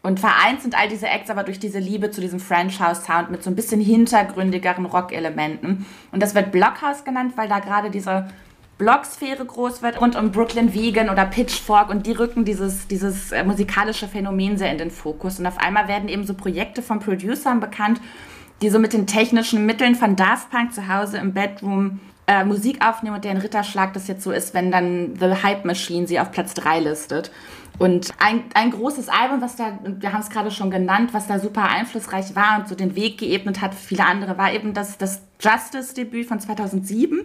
[0.02, 3.30] Und vereint sind all diese Acts aber durch diese Liebe zu diesem French House Sound
[3.30, 5.86] mit so ein bisschen hintergründigeren Rock-Elementen.
[6.12, 8.28] Und das wird Blockhouse genannt, weil da gerade diese
[8.78, 13.42] Blocksphäre groß wird rund um Brooklyn Vegan oder Pitchfork und die rücken dieses, dieses äh,
[13.42, 15.40] musikalische Phänomen sehr in den Fokus.
[15.40, 18.00] Und auf einmal werden eben so Projekte von Producern bekannt,
[18.62, 22.84] die so mit den technischen Mitteln von Daft Punk zu Hause im Bedroom äh, Musik
[22.86, 26.30] aufnehmen und deren Ritterschlag das jetzt so ist, wenn dann The Hype Machine sie auf
[26.30, 27.32] Platz 3 listet.
[27.78, 31.38] Und ein, ein großes Album, was da, wir haben es gerade schon genannt, was da
[31.38, 34.98] super einflussreich war und so den Weg geebnet hat für viele andere, war eben das,
[34.98, 37.24] das Justice-Debüt von 2007.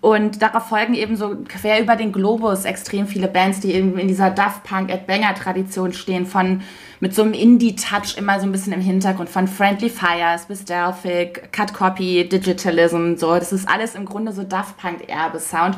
[0.00, 4.08] Und darauf folgen eben so quer über den Globus extrem viele Bands, die eben in
[4.08, 6.62] dieser Daft Punk at Banger Tradition stehen, von
[7.00, 11.52] mit so einem Indie-Touch immer so ein bisschen im Hintergrund, von Friendly Fires bis Delphic,
[11.52, 13.34] Cut Copy, Digitalism, so.
[13.34, 15.76] Das ist alles im Grunde so Daft Punk Erbe-Sound.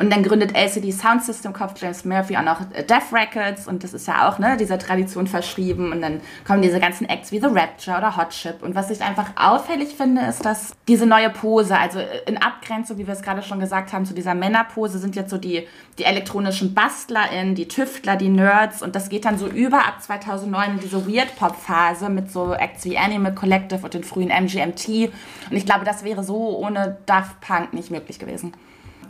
[0.00, 3.84] Und dann gründet LCD Sound System, kauft James Murphy auch noch äh, Death Records und
[3.84, 5.92] das ist ja auch ne, dieser Tradition verschrieben.
[5.92, 8.62] Und dann kommen diese ganzen Acts wie The Rapture oder Hot Chip.
[8.62, 12.96] Und was ich einfach auffällig finde, ist, dass diese neue Pose, also äh, in Abgrenzung,
[12.96, 15.66] wie wir es gerade schon gesagt haben, zu dieser Männerpose sind jetzt so die,
[15.98, 20.70] die elektronischen BastlerInnen, die Tüftler, die Nerds und das geht dann so über ab 2009
[20.70, 25.12] in diese Weird-Pop-Phase mit so Acts wie Animal Collective und den frühen MGMT.
[25.50, 28.54] Und ich glaube, das wäre so ohne Daft Punk nicht möglich gewesen.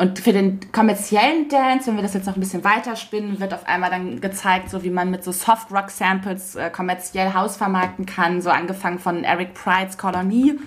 [0.00, 3.68] Und für den kommerziellen Dance, wenn wir das jetzt noch ein bisschen weiterspinnen, wird auf
[3.68, 8.48] einmal dann gezeigt, so wie man mit so Soft-Rock-Samples äh, kommerziell Haus vermarkten kann, so
[8.48, 10.58] angefangen von Eric Pride's Colony,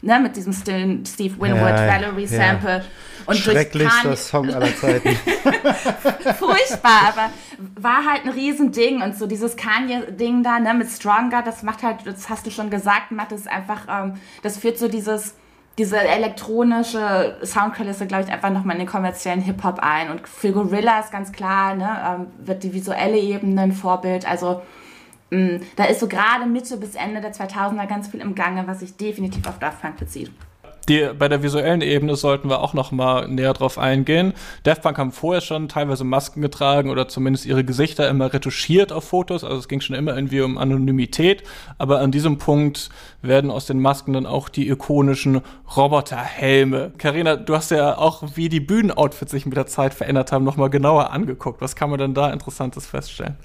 [0.00, 2.78] ne, mit diesem stillen Steve Winwood ja, Valerie-Sample.
[2.78, 2.84] Ja.
[3.24, 5.10] Und Schrecklichster Song aller Zeiten.
[6.40, 7.30] Furchtbar, aber
[7.76, 11.98] war halt ein Riesending und so dieses Kanye-Ding da, ne, mit Stronger, das macht halt,
[12.04, 15.34] das hast du schon gesagt, macht es einfach, ähm, das führt so dieses
[15.78, 20.10] diese elektronische Soundkulisse, glaube ich, einfach nochmal in den kommerziellen Hip-Hop ein.
[20.10, 24.28] Und für Gorilla ist ganz klar, ne, ähm, wird die visuelle Ebene ein Vorbild.
[24.28, 24.60] Also
[25.30, 28.66] mh, mm, da ist so gerade Mitte bis Ende der 2000er ganz viel im Gange,
[28.66, 30.30] was sich definitiv auf Daft Punk bezieht.
[30.88, 34.32] Die, bei der visuellen Ebene sollten wir auch noch mal näher drauf eingehen.
[34.64, 39.44] Daft haben vorher schon teilweise Masken getragen oder zumindest ihre Gesichter immer retuschiert auf Fotos.
[39.44, 41.44] Also es ging schon immer irgendwie um Anonymität.
[41.78, 42.90] Aber an diesem Punkt
[43.22, 45.40] werden aus den Masken dann auch die ikonischen
[45.76, 46.92] Roboterhelme.
[46.98, 50.56] Karina, du hast ja auch, wie die Bühnenoutfits sich mit der Zeit verändert haben, noch
[50.56, 51.60] mal genauer angeguckt.
[51.60, 53.36] Was kann man denn da Interessantes feststellen?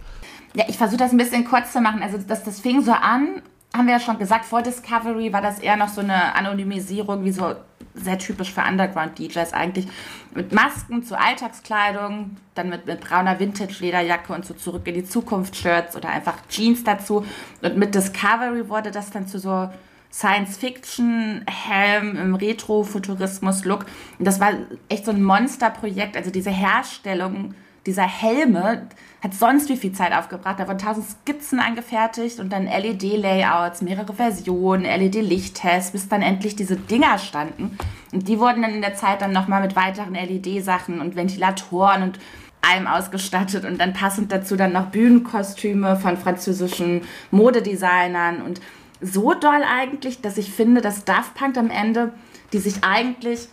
[0.56, 2.02] Ja, ich versuche das ein bisschen kurz zu machen.
[2.02, 3.44] Also das, das fing so an
[3.78, 7.32] haben wir ja schon gesagt, vor Discovery war das eher noch so eine Anonymisierung, wie
[7.32, 7.56] so
[7.94, 9.88] sehr typisch für Underground-DJs eigentlich.
[10.34, 15.96] Mit Masken zur Alltagskleidung, dann mit, mit brauner Vintage-Lederjacke und so zurück in die Zukunft-Shirts
[15.96, 17.26] oder einfach Jeans dazu.
[17.62, 19.70] Und mit Discovery wurde das dann zu so
[20.12, 23.86] Science-Fiction-Helm im Retro-Futurismus-Look.
[24.20, 24.54] Und das war
[24.90, 26.16] echt so ein Monsterprojekt.
[26.16, 28.88] Also diese Herstellung dieser Helme,
[29.22, 30.60] hat sonst wie viel Zeit aufgebracht.
[30.60, 36.76] Da wurden tausend Skizzen angefertigt und dann LED-Layouts, mehrere Versionen, LED-Lichttests, bis dann endlich diese
[36.76, 37.78] Dinger standen.
[38.12, 42.20] Und die wurden dann in der Zeit dann nochmal mit weiteren LED-Sachen und Ventilatoren und
[42.62, 47.02] allem ausgestattet und dann passend dazu dann noch Bühnenkostüme von französischen
[47.32, 48.62] Modedesignern und
[49.00, 52.14] so doll eigentlich, dass ich finde, dass Daft Punk am Ende,
[52.54, 53.48] die sich eigentlich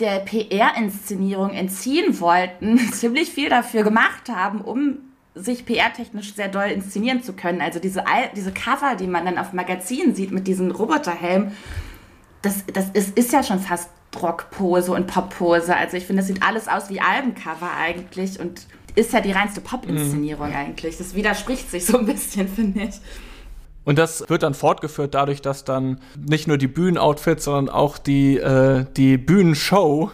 [0.00, 4.98] der PR-Inszenierung entziehen wollten, ziemlich viel dafür gemacht haben, um
[5.36, 7.60] sich PR-technisch sehr doll inszenieren zu können.
[7.60, 8.02] Also diese,
[8.34, 11.52] diese Cover, die man dann auf Magazinen sieht mit diesen Roboterhelmen,
[12.42, 15.76] das, das ist, ist ja schon fast Rockpose und Poppose.
[15.76, 19.60] Also ich finde, das sieht alles aus wie Albencover eigentlich und ist ja die reinste
[19.60, 20.56] Pop-Inszenierung mhm.
[20.56, 20.96] eigentlich.
[20.96, 23.00] Das widerspricht sich so ein bisschen, finde ich.
[23.84, 28.36] Und das wird dann fortgeführt dadurch, dass dann nicht nur die Bühnenoutfits, sondern auch die,
[28.36, 30.10] äh, die Bühnenshow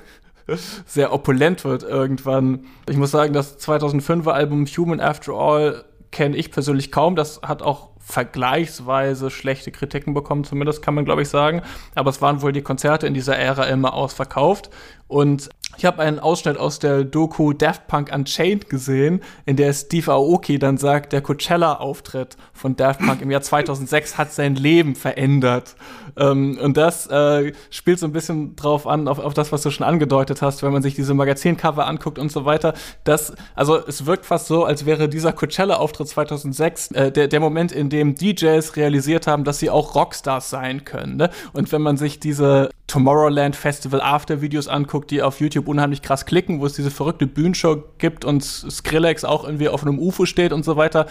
[0.86, 2.66] sehr opulent wird irgendwann.
[2.88, 7.16] Ich muss sagen, das 2005er Album Human After All kenne ich persönlich kaum.
[7.16, 11.62] Das hat auch vergleichsweise schlechte Kritiken bekommen, zumindest kann man, glaube ich, sagen.
[11.94, 14.70] Aber es waren wohl die Konzerte in dieser Ära immer ausverkauft.
[15.06, 20.12] Und ich habe einen Ausschnitt aus der Doku Daft Punk Unchained gesehen, in der Steve
[20.12, 25.76] Aoki dann sagt, der Coachella-Auftritt von Daft Punk im Jahr 2006 hat sein Leben verändert.
[26.16, 29.70] Ähm, und das äh, spielt so ein bisschen drauf an, auf, auf das, was du
[29.70, 32.74] schon angedeutet hast, wenn man sich diese Magazincover anguckt und so weiter.
[33.04, 37.72] Das, also es wirkt fast so, als wäre dieser Coachella-Auftritt 2006 äh, der, der Moment,
[37.72, 41.16] in dem DJs realisiert haben, dass sie auch Rockstars sein können.
[41.16, 41.30] Ne?
[41.52, 46.26] Und wenn man sich diese Tomorrowland Festival After Videos anguckt, die auf YouTube unheimlich krass
[46.26, 50.52] klicken, wo es diese verrückte Bühnenshow gibt und Skrillex auch irgendwie auf einem UFO steht
[50.52, 51.06] und so weiter,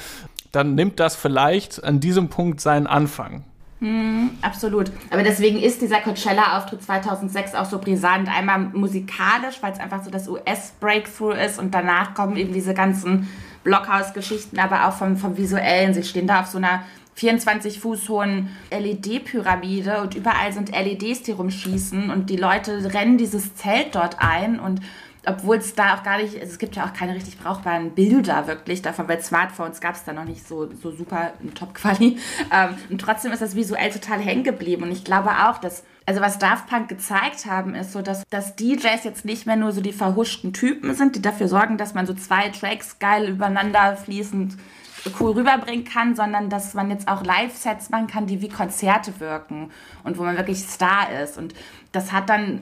[0.52, 3.46] dann nimmt das vielleicht an diesem Punkt seinen Anfang.
[3.82, 4.92] Mm, absolut.
[5.10, 8.30] Aber deswegen ist dieser Coachella-Auftritt 2006 auch so brisant.
[8.30, 13.28] Einmal musikalisch, weil es einfach so das US-Breakthrough ist und danach kommen eben diese ganzen
[13.64, 15.96] Blockhaus-Geschichten, aber auch vom, vom Visuellen.
[15.96, 16.84] Sie stehen da auf so einer
[17.16, 23.56] 24 Fuß hohen LED-Pyramide und überall sind LEDs, die rumschießen und die Leute rennen dieses
[23.56, 24.80] Zelt dort ein und
[25.26, 28.82] obwohl es da auch gar nicht, es gibt ja auch keine richtig brauchbaren Bilder wirklich
[28.82, 32.18] davon, weil Smartphones gab es da noch nicht so, so super Top-Quali.
[32.54, 34.84] Ähm, und trotzdem ist das visuell total hängen geblieben.
[34.84, 38.56] Und ich glaube auch, dass, also was Daft Punk gezeigt haben, ist so, dass, dass
[38.56, 42.06] DJs jetzt nicht mehr nur so die verhuschten Typen sind, die dafür sorgen, dass man
[42.06, 44.58] so zwei Tracks geil übereinander fließend
[45.20, 49.72] cool rüberbringen kann, sondern dass man jetzt auch Live-Sets machen kann, die wie Konzerte wirken
[50.04, 51.38] und wo man wirklich Star ist.
[51.38, 51.54] Und
[51.92, 52.62] das hat dann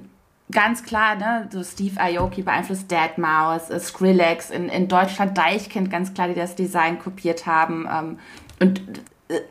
[0.51, 6.13] ganz klar, ne, so Steve Aoki beeinflusst Deadmau5, äh, Skrillex, in, in Deutschland Deichkind ganz
[6.13, 7.87] klar, die das Design kopiert haben.
[7.91, 8.19] Ähm,
[8.59, 8.81] und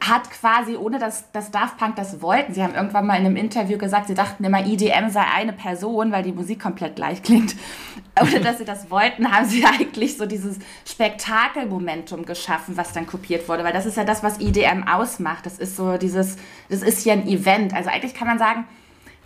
[0.01, 3.37] hat quasi, ohne dass, dass Daft Punk das wollten, sie haben irgendwann mal in einem
[3.37, 7.55] Interview gesagt, sie dachten immer, EDM sei eine Person, weil die Musik komplett gleich klingt.
[8.21, 13.49] Ohne dass sie das wollten, haben sie eigentlich so dieses Spektakelmomentum geschaffen, was dann kopiert
[13.49, 15.47] wurde, weil das ist ja das, was EDM ausmacht.
[15.47, 17.73] Das ist so dieses, das ist hier ein Event.
[17.73, 18.65] Also eigentlich kann man sagen,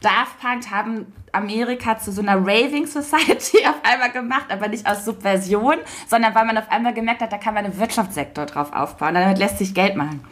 [0.02, 5.04] Daft Punk haben Amerika zu so einer Raving Society auf einmal gemacht, aber nicht aus
[5.04, 5.76] Subversion,
[6.08, 9.14] sondern weil man auf einmal gemerkt hat, da kann man einen Wirtschaftssektor drauf aufbauen.
[9.14, 10.22] Damit lässt sich Geld machen.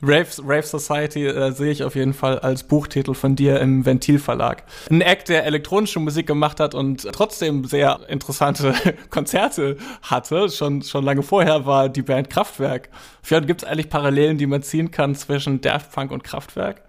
[0.00, 4.20] Rave, Rave Society äh, sehe ich auf jeden Fall als Buchtitel von dir im Ventil
[4.20, 4.62] Verlag.
[4.90, 8.74] Ein Act, der elektronische Musik gemacht hat und trotzdem sehr interessante
[9.10, 12.90] Konzerte hatte, schon, schon lange vorher, war die Band Kraftwerk.
[13.28, 16.82] Gibt es eigentlich Parallelen, die man ziehen kann zwischen Daft Punk und Kraftwerk?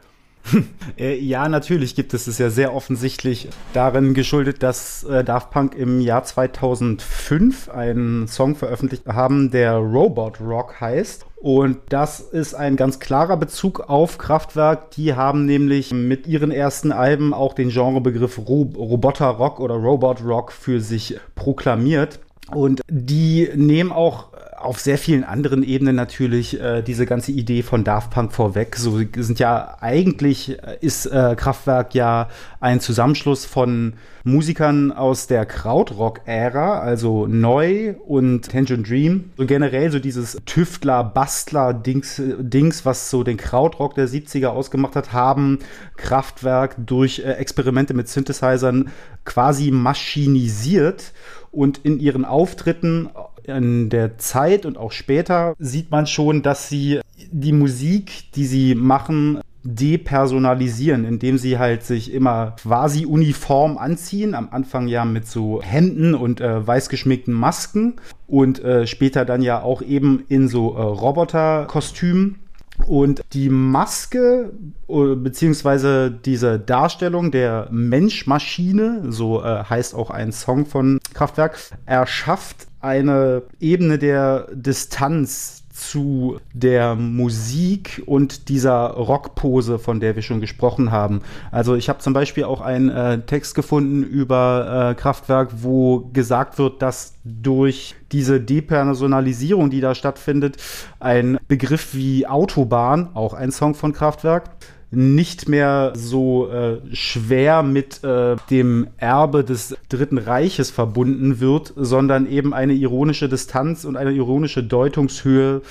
[0.98, 5.76] Äh, ja, natürlich gibt es es ja sehr offensichtlich darin geschuldet, dass äh, Daft Punk
[5.76, 11.26] im Jahr 2005 einen Song veröffentlicht haben, der Robot Rock heißt.
[11.38, 14.92] Und das ist ein ganz klarer Bezug auf Kraftwerk.
[14.92, 20.24] Die haben nämlich mit ihren ersten Alben auch den Genrebegriff Ro Roboter Rock oder Robot
[20.26, 22.20] Rock für sich proklamiert.
[22.52, 24.29] Und die nehmen auch
[24.60, 28.76] auf sehr vielen anderen Ebenen natürlich äh, diese ganze Idee von Daft Punk vorweg.
[28.76, 33.94] So sind ja eigentlich äh, ist äh, Kraftwerk ja ein Zusammenschluss von
[34.24, 39.32] Musikern aus der Krautrock-Ära, also Neu und Tangerine Dream.
[39.38, 45.60] So generell so dieses Tüftler-Bastler-Dings, Dings, was so den Krautrock der 70er ausgemacht hat, haben
[45.98, 48.90] Kraftwerk durch äh, Experimente mit Synthesizern
[49.26, 51.14] quasi maschinisiert
[51.52, 53.10] und in ihren Auftritten
[53.44, 57.02] in der Zeit und auch später sieht man schon, dass sie
[57.32, 64.34] die Musik, die sie machen, depersonalisieren, indem sie halt sich immer quasi uniform anziehen.
[64.34, 67.96] Am Anfang ja mit so Händen und äh, weiß geschminkten Masken
[68.28, 72.40] und äh, später dann ja auch eben in so äh, Roboterkostümen.
[72.88, 74.54] Und die Maske
[74.88, 82.68] äh, beziehungsweise diese Darstellung der Mensch-Maschine, so äh, heißt auch ein Song von Kraftwerk, erschafft
[82.80, 90.92] eine Ebene der Distanz zu der Musik und dieser Rockpose, von der wir schon gesprochen
[90.92, 91.22] haben.
[91.52, 96.58] Also ich habe zum Beispiel auch einen äh, Text gefunden über äh, Kraftwerk, wo gesagt
[96.58, 100.58] wird, dass durch diese Depersonalisierung, die da stattfindet,
[101.00, 104.50] ein Begriff wie Autobahn, auch ein Song von Kraftwerk,
[104.92, 112.28] nicht mehr so äh, schwer mit äh, dem Erbe des Dritten Reiches verbunden wird, sondern
[112.28, 115.62] eben eine ironische Distanz und eine ironische Deutungshöhe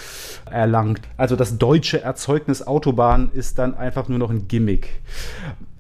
[0.48, 1.00] erlangt.
[1.16, 4.88] Also das deutsche Erzeugnis Autobahn ist dann einfach nur noch ein Gimmick.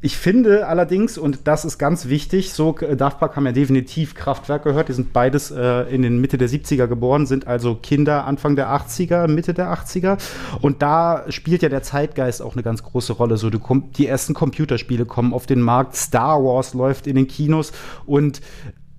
[0.00, 4.14] Ich finde allerdings, und das ist ganz wichtig, so äh, Daft Punk haben ja definitiv
[4.14, 4.88] Kraftwerk gehört.
[4.88, 8.68] Die sind beides äh, in den Mitte der 70er geboren, sind also Kinder Anfang der
[8.68, 10.18] 80er, Mitte der 80er.
[10.60, 13.38] Und da spielt ja der Zeitgeist auch eine ganz große Rolle.
[13.38, 17.72] So, die ersten Computerspiele kommen auf den Markt, Star Wars läuft in den Kinos
[18.06, 18.40] und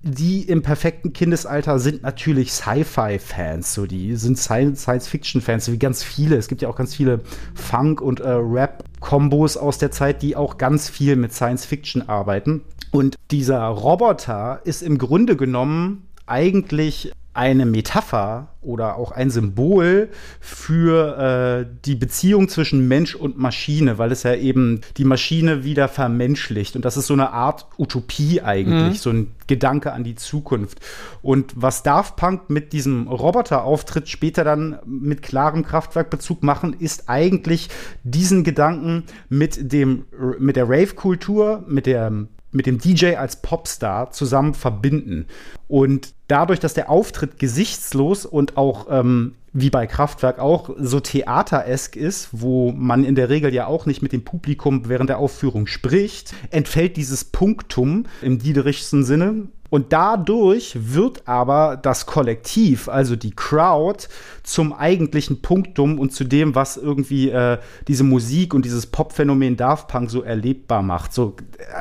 [0.02, 6.36] die im perfekten Kindesalter sind natürlich Sci-Fi-Fans, so die sind Science-Fiction-Fans, wie ganz viele.
[6.36, 7.20] Es gibt ja auch ganz viele
[7.54, 12.62] Funk- und äh, Rap-Kombos aus der Zeit, die auch ganz viel mit Science-Fiction arbeiten.
[12.90, 20.08] Und dieser Roboter ist im Grunde genommen eigentlich eine Metapher oder auch ein Symbol
[20.40, 25.88] für äh, die Beziehung zwischen Mensch und Maschine, weil es ja eben die Maschine wieder
[25.88, 26.74] vermenschlicht.
[26.74, 28.94] Und das ist so eine Art Utopie eigentlich, mhm.
[28.94, 30.80] so ein Gedanke an die Zukunft.
[31.22, 37.68] Und was Daft Punk mit diesem Roboterauftritt später dann mit klarem Kraftwerkbezug machen, ist eigentlich
[38.02, 40.04] diesen Gedanken mit dem
[40.38, 42.10] mit der Rave-Kultur, mit der
[42.52, 45.26] mit dem DJ als Popstar zusammen verbinden.
[45.68, 51.96] Und dadurch, dass der Auftritt gesichtslos und auch ähm, wie bei Kraftwerk auch so theateresk
[51.96, 55.66] ist, wo man in der Regel ja auch nicht mit dem Publikum während der Aufführung
[55.66, 63.30] spricht, entfällt dieses Punktum im diederichsten Sinne und dadurch wird aber das Kollektiv, also die
[63.30, 64.08] Crowd,
[64.42, 69.86] zum eigentlichen Punktum und zu dem, was irgendwie äh, diese Musik und dieses Popphänomen Daft
[69.88, 71.14] Punk so erlebbar macht.
[71.14, 71.36] So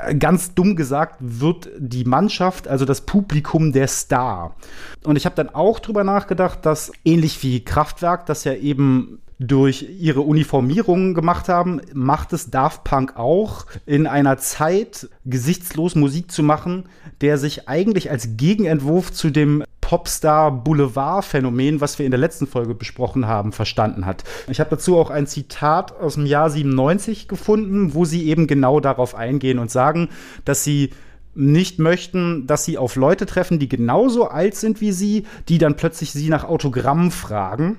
[0.06, 4.56] äh, ganz dumm gesagt wird die Mannschaft, also das Publikum, der Star.
[5.04, 9.88] Und ich habe dann auch drüber nachgedacht, dass ähnlich wie Kraftwerk, das ja eben durch
[10.00, 16.44] ihre Uniformierungen gemacht haben, macht es Daft Punk auch in einer Zeit gesichtslos Musik zu
[16.44, 16.90] machen,
[17.22, 22.48] der sich eigentlich als Gegenentwurf zu dem Popstar Boulevard Phänomen, was wir in der letzten
[22.48, 24.26] Folge besprochen haben, verstanden hat.
[24.50, 28.82] Ich habe dazu auch ein Zitat aus dem Jahr 97 gefunden, wo sie eben genau
[28.82, 30.10] darauf eingehen und sagen,
[30.44, 30.92] dass sie
[31.34, 35.78] nicht möchten, dass sie auf Leute treffen, die genauso alt sind wie sie, die dann
[35.78, 37.78] plötzlich sie nach Autogrammen fragen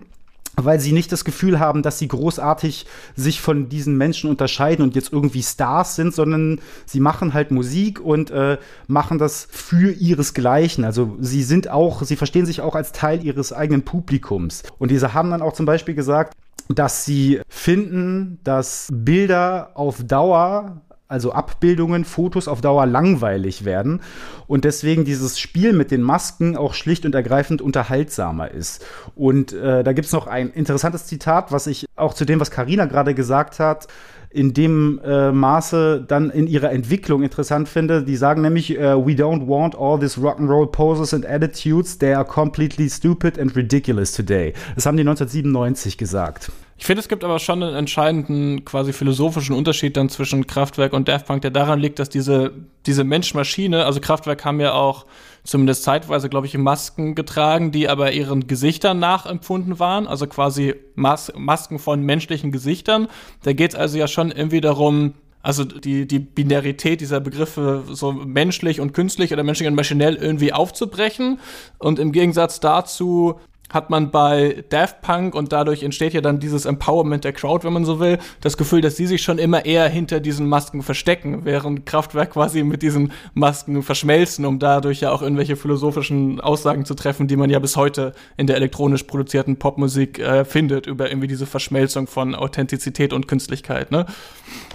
[0.56, 2.86] weil sie nicht das Gefühl haben, dass sie großartig
[3.16, 8.00] sich von diesen Menschen unterscheiden und jetzt irgendwie Stars sind, sondern sie machen halt Musik
[8.00, 10.84] und äh, machen das für ihresgleichen.
[10.84, 14.62] Also sie sind auch, sie verstehen sich auch als Teil ihres eigenen Publikums.
[14.78, 16.34] Und diese haben dann auch zum Beispiel gesagt,
[16.68, 24.00] dass sie finden, dass Bilder auf Dauer also Abbildungen, Fotos auf Dauer langweilig werden
[24.46, 28.84] und deswegen dieses Spiel mit den Masken auch schlicht und ergreifend unterhaltsamer ist.
[29.16, 32.50] Und äh, da gibt es noch ein interessantes Zitat, was ich auch zu dem, was
[32.50, 33.88] Karina gerade gesagt hat,
[34.30, 38.04] in dem äh, Maße dann in ihrer Entwicklung interessant finde.
[38.04, 42.24] Die sagen nämlich, uh, we don't want all these rock'n'roll poses and attitudes, they are
[42.24, 44.52] completely stupid and ridiculous today.
[44.76, 46.52] Das haben die 1997 gesagt.
[46.80, 51.08] Ich finde, es gibt aber schon einen entscheidenden, quasi philosophischen Unterschied dann zwischen Kraftwerk und
[51.08, 52.52] Daft Punk, der daran liegt, dass diese,
[52.86, 55.04] diese Mensch-Maschine, also Kraftwerk haben ja auch
[55.44, 61.30] zumindest zeitweise, glaube ich, Masken getragen, die aber ihren Gesichtern nachempfunden waren, also quasi Mas
[61.36, 63.08] Masken von menschlichen Gesichtern.
[63.42, 65.12] Da geht es also ja schon irgendwie darum,
[65.42, 70.54] also die, die Binarität dieser Begriffe so menschlich und künstlich oder menschlich und maschinell irgendwie
[70.54, 71.40] aufzubrechen.
[71.78, 73.38] Und im Gegensatz dazu
[73.70, 77.72] hat man bei Daft Punk und dadurch entsteht ja dann dieses Empowerment der Crowd, wenn
[77.72, 81.44] man so will, das Gefühl, dass sie sich schon immer eher hinter diesen Masken verstecken,
[81.44, 86.94] während Kraftwerk quasi mit diesen Masken verschmelzen, um dadurch ja auch irgendwelche philosophischen Aussagen zu
[86.94, 91.28] treffen, die man ja bis heute in der elektronisch produzierten Popmusik äh, findet, über irgendwie
[91.28, 94.06] diese Verschmelzung von Authentizität und Künstlichkeit, ne?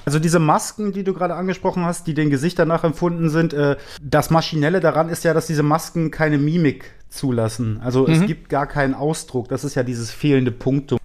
[0.06, 4.30] Also diese Masken, die du gerade angesprochen hast, die den Gesichtern nachempfunden sind, äh, das
[4.30, 7.80] Maschinelle daran ist ja, dass diese Masken keine Mimik zulassen.
[7.84, 8.14] Also mhm.
[8.14, 9.48] es gibt gar keinen Ausdruck.
[9.50, 11.00] Das ist ja dieses fehlende Punktum.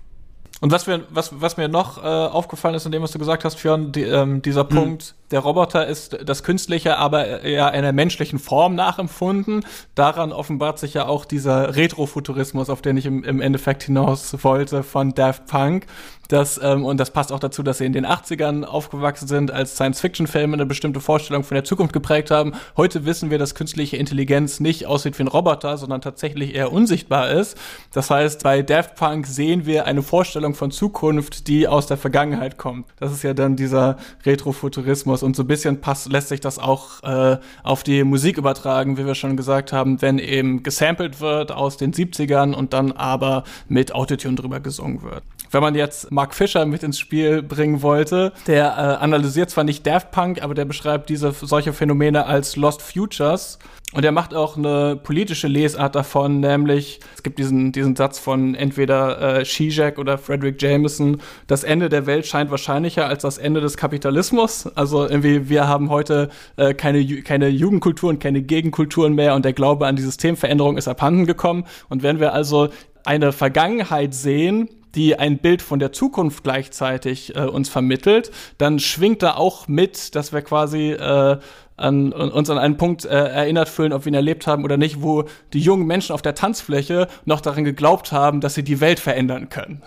[0.61, 3.45] Und was, wir, was, was mir noch äh, aufgefallen ist in dem, was du gesagt
[3.45, 4.69] hast, Fionn, die, ähm, dieser mhm.
[4.69, 9.65] Punkt, der Roboter ist das Künstliche, aber eher einer menschlichen Form nachempfunden.
[9.95, 14.83] Daran offenbart sich ja auch dieser Retrofuturismus, auf den ich im, im Endeffekt hinaus wollte,
[14.83, 15.87] von Daft Punk.
[16.31, 19.75] Das, ähm, und das passt auch dazu, dass sie in den 80ern aufgewachsen sind, als
[19.75, 22.53] Science-Fiction-Filme eine bestimmte Vorstellung von der Zukunft geprägt haben.
[22.77, 27.31] Heute wissen wir, dass künstliche Intelligenz nicht aussieht wie ein Roboter, sondern tatsächlich eher unsichtbar
[27.31, 27.59] ist.
[27.93, 32.59] Das heißt, bei Daft Punk sehen wir eine Vorstellung von Zukunft, die aus der Vergangenheit
[32.59, 32.87] kommt.
[33.01, 37.03] Das ist ja dann dieser Retrofuturismus und so ein bisschen passt, lässt sich das auch
[37.03, 41.77] äh, auf die Musik übertragen, wie wir schon gesagt haben, wenn eben gesampelt wird aus
[41.77, 45.23] den 70ern und dann aber mit Autotune drüber gesungen wird.
[45.51, 49.85] Wenn man jetzt Mark Fischer mit ins Spiel bringen wollte, der äh, analysiert zwar nicht
[49.85, 53.59] Daft Punk, aber der beschreibt diese solche Phänomene als Lost Futures.
[53.93, 58.55] Und er macht auch eine politische Lesart davon, nämlich es gibt diesen, diesen Satz von
[58.55, 63.61] entweder äh, Zizek oder Frederick Jameson, das Ende der Welt scheint wahrscheinlicher als das Ende
[63.61, 64.69] des Kapitalismus.
[64.77, 69.89] Also irgendwie, wir haben heute äh, keine, keine Jugendkulturen, keine Gegenkulturen mehr und der Glaube
[69.89, 71.65] an die Systemveränderung ist abhanden gekommen.
[71.89, 72.69] Und wenn wir also
[73.05, 79.23] eine Vergangenheit sehen, die ein Bild von der Zukunft gleichzeitig äh, uns vermittelt, dann schwingt
[79.23, 81.39] da auch mit, dass wir quasi äh,
[81.77, 85.03] an, uns an einen Punkt äh, erinnert fühlen, ob wir ihn erlebt haben oder nicht,
[85.03, 89.01] wo die jungen Menschen auf der Tanzfläche noch daran geglaubt haben, dass sie die Welt
[89.01, 89.83] verändern können.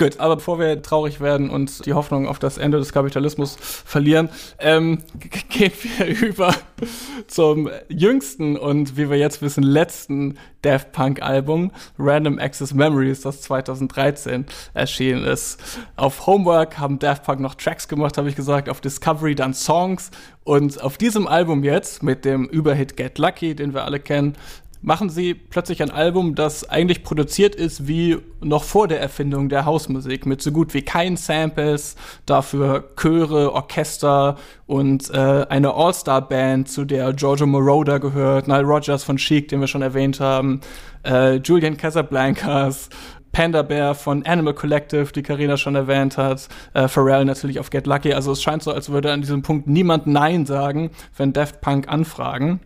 [0.00, 4.30] Gut, aber bevor wir traurig werden und die Hoffnung auf das Ende des Kapitalismus verlieren,
[4.58, 5.02] ähm,
[5.50, 6.54] gehen wir über
[7.26, 13.42] zum jüngsten und wie wir jetzt wissen, letzten Daft Punk Album, Random Access Memories, das
[13.42, 15.60] 2013 erschienen ist.
[15.96, 20.10] Auf Homework haben Daft Punk noch Tracks gemacht, habe ich gesagt, auf Discovery dann Songs
[20.44, 24.34] und auf diesem Album jetzt mit dem Überhit Get Lucky, den wir alle kennen,
[24.82, 29.64] machen sie plötzlich ein Album, das eigentlich produziert ist wie noch vor der Erfindung der
[29.66, 36.84] Hausmusik, mit so gut wie keinen Samples, dafür Chöre, Orchester und äh, eine All-Star-Band, zu
[36.84, 40.60] der Giorgio Moroder gehört, Nile Rogers von Chic, den wir schon erwähnt haben,
[41.04, 42.88] äh, Julian Casablancas,
[43.32, 47.86] Panda Bear von Animal Collective, die Karina schon erwähnt hat, äh, Pharrell natürlich auf Get
[47.86, 48.12] Lucky.
[48.12, 51.88] Also es scheint so, als würde an diesem Punkt niemand Nein sagen, wenn Daft Punk
[51.88, 52.60] anfragen.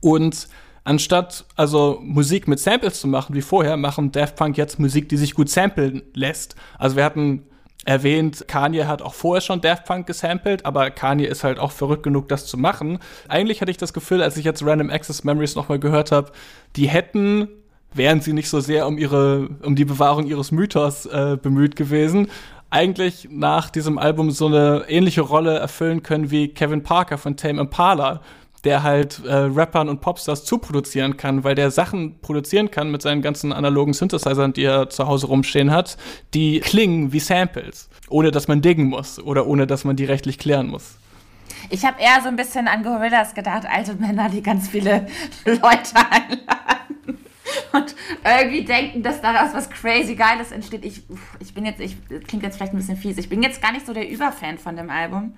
[0.00, 0.48] Und
[0.84, 5.16] Anstatt also Musik mit Samples zu machen wie vorher, machen Daft Punk jetzt Musik, die
[5.16, 6.56] sich gut samplen lässt.
[6.78, 7.44] Also wir hatten
[7.84, 12.02] erwähnt, Kanye hat auch vorher schon Daft Punk gesampelt, aber Kanye ist halt auch verrückt
[12.02, 12.98] genug, das zu machen.
[13.28, 16.32] Eigentlich hatte ich das Gefühl, als ich jetzt Random Access Memories nochmal gehört habe,
[16.76, 17.48] die hätten,
[17.92, 22.28] wären sie nicht so sehr um ihre, um die Bewahrung ihres Mythos äh, bemüht gewesen,
[22.70, 27.60] eigentlich nach diesem Album so eine ähnliche Rolle erfüllen können wie Kevin Parker von Tame
[27.60, 28.20] Impala,
[28.64, 33.22] der halt äh, Rappern und Popstars zuproduzieren kann, weil der Sachen produzieren kann mit seinen
[33.22, 35.96] ganzen analogen Synthesizern, die er zu Hause rumstehen hat,
[36.34, 40.38] die klingen wie Samples, ohne dass man diggen muss oder ohne dass man die rechtlich
[40.38, 40.96] klären muss.
[41.68, 45.06] Ich habe eher so ein bisschen an Gorillas gedacht, alte Männer, die ganz viele
[45.44, 47.18] Leute einladen.
[47.72, 47.94] und
[48.24, 50.84] irgendwie denken, dass daraus was crazy Geiles entsteht.
[50.84, 51.02] Ich,
[51.38, 51.96] ich bin jetzt, ich
[52.26, 54.76] klingt jetzt vielleicht ein bisschen fies, ich bin jetzt gar nicht so der Überfan von
[54.76, 55.34] dem Album.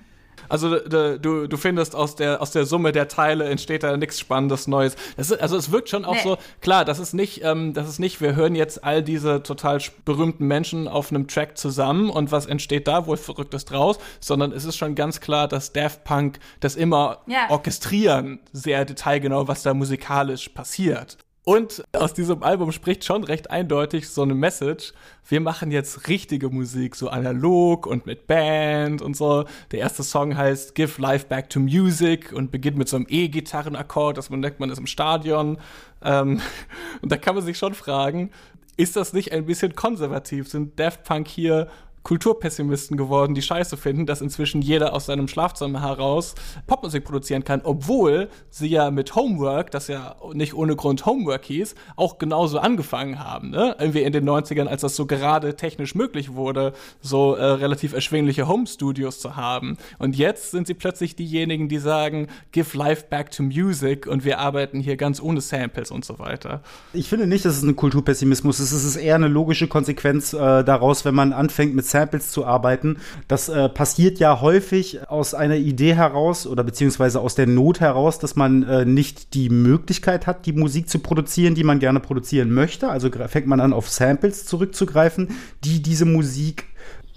[0.49, 4.67] Also du, du findest aus der, aus der Summe der Teile entsteht da nichts Spannendes
[4.67, 4.97] Neues.
[5.17, 6.23] Ist, also es wirkt schon auch nee.
[6.23, 9.81] so, klar, das ist nicht, ähm, das ist nicht, wir hören jetzt all diese total
[10.05, 14.65] berühmten Menschen auf einem Track zusammen und was entsteht da, wohl Verrücktes draus, sondern es
[14.65, 17.51] ist schon ganz klar, dass Daft Punk das immer ja.
[17.51, 21.17] orchestrieren, sehr detailgenau, was da musikalisch passiert.
[21.45, 24.93] Und aus diesem Album spricht schon recht eindeutig so eine Message.
[25.27, 29.45] Wir machen jetzt richtige Musik, so analog und mit Band und so.
[29.73, 34.19] Der erste Song heißt Give Life Back to Music und beginnt mit so einem E-Gitarrenakkord,
[34.19, 35.59] das man denkt, man ist im Stadion.
[36.01, 36.41] Ähm,
[37.03, 38.31] und da kann man sich schon fragen,
[38.77, 40.49] ist das nicht ein bisschen konservativ?
[40.49, 41.69] Sind Daft Punk hier
[42.03, 46.35] Kulturpessimisten geworden, die scheiße finden, dass inzwischen jeder aus seinem Schlafzimmer heraus
[46.67, 51.75] Popmusik produzieren kann, obwohl sie ja mit Homework, das ja nicht ohne Grund Homework hieß,
[51.97, 53.51] auch genauso angefangen haben.
[53.51, 53.77] Ne?
[53.79, 58.49] Irgendwie in den 90ern, als das so gerade technisch möglich wurde, so äh, relativ erschwingliche
[58.49, 59.77] Home-Studios zu haben.
[59.99, 64.39] Und jetzt sind sie plötzlich diejenigen, die sagen, give life back to music und wir
[64.39, 66.63] arbeiten hier ganz ohne Samples und so weiter.
[66.93, 68.73] Ich finde nicht, dass es ein Kulturpessimismus ist.
[68.73, 72.97] Es ist eher eine logische Konsequenz äh, daraus, wenn man anfängt mit Samples zu arbeiten.
[73.29, 78.19] Das äh, passiert ja häufig aus einer Idee heraus oder beziehungsweise aus der Not heraus,
[78.19, 82.51] dass man äh, nicht die Möglichkeit hat, die Musik zu produzieren, die man gerne produzieren
[82.51, 82.89] möchte.
[82.89, 85.29] Also fängt man an, auf Samples zurückzugreifen,
[85.63, 86.65] die diese Musik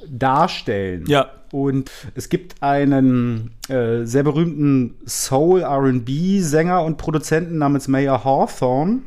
[0.07, 1.05] darstellen.
[1.07, 1.31] Ja.
[1.51, 8.99] Und es gibt einen äh, sehr berühmten Soul-RB-Sänger und Produzenten namens Mayor Hawthorne,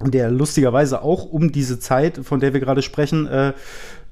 [0.00, 3.52] der lustigerweise auch um diese Zeit, von der wir gerade sprechen, äh,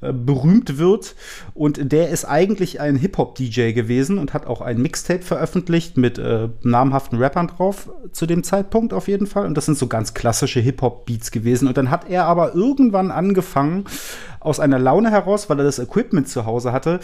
[0.00, 1.16] äh, berühmt wird.
[1.54, 6.48] Und der ist eigentlich ein Hip-Hop-DJ gewesen und hat auch ein Mixtape veröffentlicht mit äh,
[6.62, 9.46] namhaften Rappern drauf, zu dem Zeitpunkt auf jeden Fall.
[9.46, 11.66] Und das sind so ganz klassische Hip-Hop-Beats gewesen.
[11.66, 13.84] Und dann hat er aber irgendwann angefangen,
[14.40, 17.00] aus einer Laune heraus, weil er das Equipment zu Hause hatte,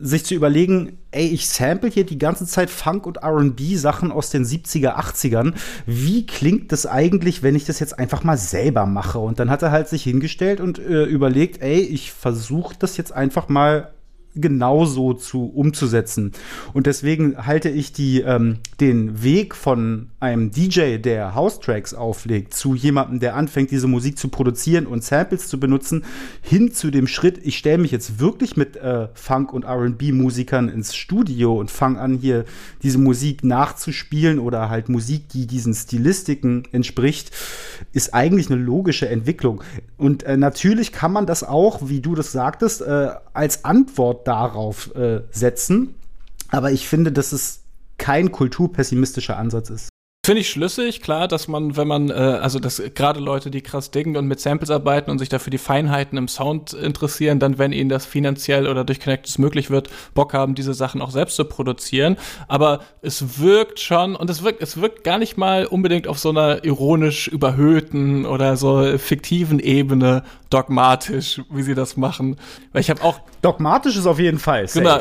[0.00, 4.44] sich zu überlegen, ey, ich sample hier die ganze Zeit Funk- und RB-Sachen aus den
[4.44, 5.54] 70er, 80ern.
[5.86, 9.18] Wie klingt das eigentlich, wenn ich das jetzt einfach mal selber mache?
[9.18, 13.12] Und dann hat er halt sich hingestellt und äh, überlegt, ey, ich versuche das jetzt
[13.12, 13.92] einfach mal
[14.34, 16.32] genauso zu umzusetzen.
[16.72, 22.74] Und deswegen halte ich die, ähm, den Weg von einem DJ, der House-Tracks auflegt, zu
[22.74, 26.04] jemandem, der anfängt, diese Musik zu produzieren und Samples zu benutzen,
[26.40, 30.94] hin zu dem Schritt, ich stelle mich jetzt wirklich mit äh, Funk- und RB-Musikern ins
[30.94, 32.44] Studio und fange an, hier
[32.82, 37.32] diese Musik nachzuspielen oder halt Musik, die diesen Stilistiken entspricht,
[37.92, 39.62] ist eigentlich eine logische Entwicklung.
[39.98, 44.94] Und äh, natürlich kann man das auch, wie du das sagtest, äh, als Antwort darauf
[44.94, 45.94] äh, setzen.
[46.48, 47.60] Aber ich finde, dass es
[47.98, 49.91] kein kulturpessimistischer Ansatz ist.
[50.24, 53.90] Finde ich schlüssig, klar, dass man, wenn man, äh, also dass gerade Leute, die krass
[53.90, 57.72] dingen und mit Samples arbeiten und sich dafür die Feinheiten im Sound interessieren, dann, wenn
[57.72, 61.44] ihnen das finanziell oder durch Connections möglich wird, Bock haben, diese Sachen auch selbst zu
[61.44, 62.16] produzieren.
[62.46, 66.28] Aber es wirkt schon, und es wirkt, es wirkt gar nicht mal unbedingt auf so
[66.28, 72.36] einer ironisch überhöhten oder so fiktiven Ebene dogmatisch, wie sie das machen.
[72.70, 73.18] Weil ich habe auch.
[73.42, 74.68] Dogmatisch ist auf jeden Fall.
[74.68, 74.84] Safe.
[74.84, 75.00] Genau.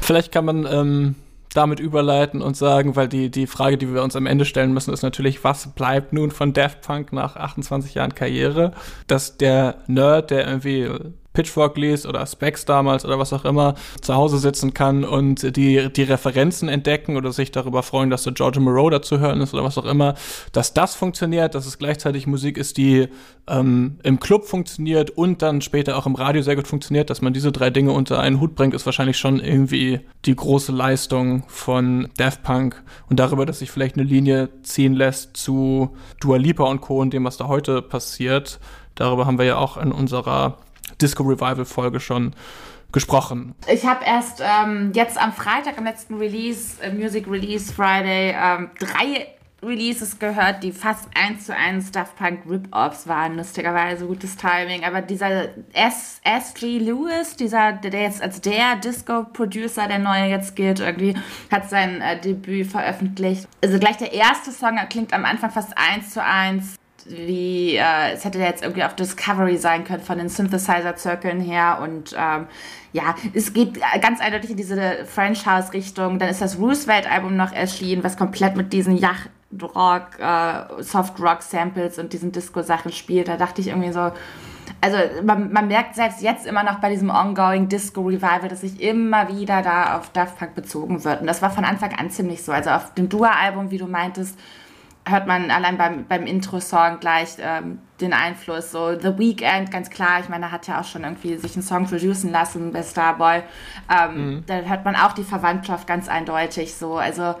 [0.00, 1.14] Vielleicht kann man, ähm,
[1.54, 4.92] damit überleiten und sagen, weil die, die Frage, die wir uns am Ende stellen müssen,
[4.92, 8.72] ist natürlich, was bleibt nun von Daft Punk nach 28 Jahren Karriere?
[9.06, 10.88] Dass der Nerd, der irgendwie
[11.32, 15.92] Pitchfork liest oder Specs damals oder was auch immer, zu Hause sitzen kann und die,
[15.92, 19.62] die Referenzen entdecken oder sich darüber freuen, dass der George Moreau dazu hören ist oder
[19.62, 20.14] was auch immer,
[20.52, 23.08] dass das funktioniert, dass es gleichzeitig Musik ist, die
[23.46, 27.32] ähm, im Club funktioniert und dann später auch im Radio sehr gut funktioniert, dass man
[27.32, 32.08] diese drei Dinge unter einen Hut bringt, ist wahrscheinlich schon irgendwie die große Leistung von
[32.16, 36.80] Daft Punk und darüber, dass sich vielleicht eine Linie ziehen lässt zu Dua Lipa und
[36.80, 37.00] Co.
[37.00, 38.58] und dem, was da heute passiert.
[38.94, 40.58] Darüber haben wir ja auch in unserer
[41.00, 42.34] Disco Revival Folge schon
[42.92, 43.54] gesprochen.
[43.72, 48.70] Ich habe erst ähm, jetzt am Freitag, am letzten Release, äh, Music Release Friday, ähm,
[48.78, 49.28] drei
[49.62, 54.84] Releases gehört, die fast eins zu eins Daft Punk Rip-Offs waren, lustigerweise gutes Timing.
[54.84, 56.20] Aber dieser S.
[56.24, 56.78] S.G.
[56.78, 61.14] Lewis, dieser, der jetzt als der Disco-Producer, der neue jetzt gilt, irgendwie,
[61.50, 63.46] hat sein äh, Debüt veröffentlicht.
[63.62, 68.24] Also gleich der erste Song klingt am Anfang fast eins zu eins wie, äh, es
[68.24, 72.46] hätte jetzt irgendwie auf Discovery sein können von den Synthesizer-Zirkeln her und ähm,
[72.92, 76.18] ja, es geht ganz eindeutig in diese French House-Richtung.
[76.18, 82.32] Dann ist das Roosevelt-Album noch erschienen, was komplett mit diesen Yacht-Rock, äh, Soft-Rock-Samples und diesen
[82.32, 83.28] Disco-Sachen spielt.
[83.28, 84.10] Da dachte ich irgendwie so,
[84.80, 88.80] also man, man, merkt selbst jetzt immer noch bei diesem ongoing Disco Revival, dass sich
[88.80, 91.20] immer wieder da auf Daft Punk bezogen wird.
[91.20, 92.52] Und das war von Anfang an ziemlich so.
[92.52, 94.38] Also auf dem Dua-Album, wie du meintest,
[95.06, 98.70] hört man allein beim, beim Intro-Song gleich ähm, den Einfluss.
[98.70, 101.62] So The Weeknd, ganz klar, ich meine, er hat ja auch schon irgendwie sich einen
[101.62, 103.42] Song producen lassen bei Starboy.
[103.90, 104.44] Ähm, mhm.
[104.46, 106.96] Da hört man auch die Verwandtschaft ganz eindeutig so.
[106.96, 107.34] Also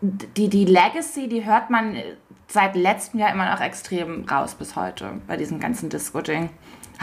[0.00, 1.96] die, die Legacy, die hört man
[2.48, 6.50] seit letztem Jahr immer noch extrem raus bis heute bei diesem ganzen Disco-Ding.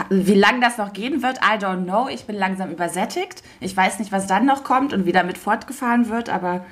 [0.08, 2.08] Wie lange das noch gehen wird, I don't know.
[2.08, 3.42] Ich bin langsam übersättigt.
[3.60, 6.64] Ich weiß nicht, was dann noch kommt und wie damit fortgefahren wird, aber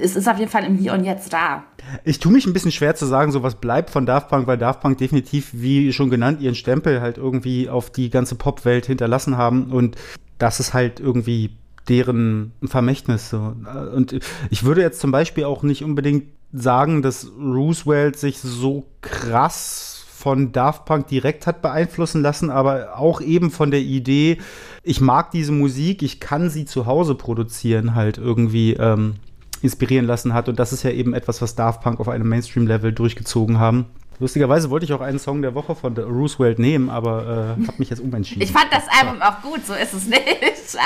[0.00, 1.64] es ist auf jeden Fall im Hier und Jetzt da.
[2.04, 4.58] Ich tue mich ein bisschen schwer zu sagen, so was bleibt von Daft Punk, weil
[4.58, 9.36] Daft Punk definitiv, wie schon genannt, ihren Stempel halt irgendwie auf die ganze Popwelt hinterlassen
[9.36, 9.96] haben und
[10.38, 11.56] das ist halt irgendwie
[11.88, 13.30] deren Vermächtnis.
[13.30, 13.54] So.
[13.94, 14.18] Und
[14.50, 19.89] ich würde jetzt zum Beispiel auch nicht unbedingt sagen, dass Roosevelt sich so krass
[20.20, 24.36] von Daft Punk direkt hat beeinflussen lassen, aber auch eben von der Idee,
[24.82, 29.14] ich mag diese Musik, ich kann sie zu Hause produzieren, halt irgendwie ähm,
[29.62, 30.50] inspirieren lassen hat.
[30.50, 33.86] Und das ist ja eben etwas, was Daft Punk auf einem Mainstream-Level durchgezogen haben.
[34.20, 37.88] Lustigerweise wollte ich auch einen Song der Woche von Roosevelt nehmen, aber äh, habe mich
[37.88, 38.42] jetzt umentschieden.
[38.42, 40.20] Ich fand das Album auch gut, so ist es nicht.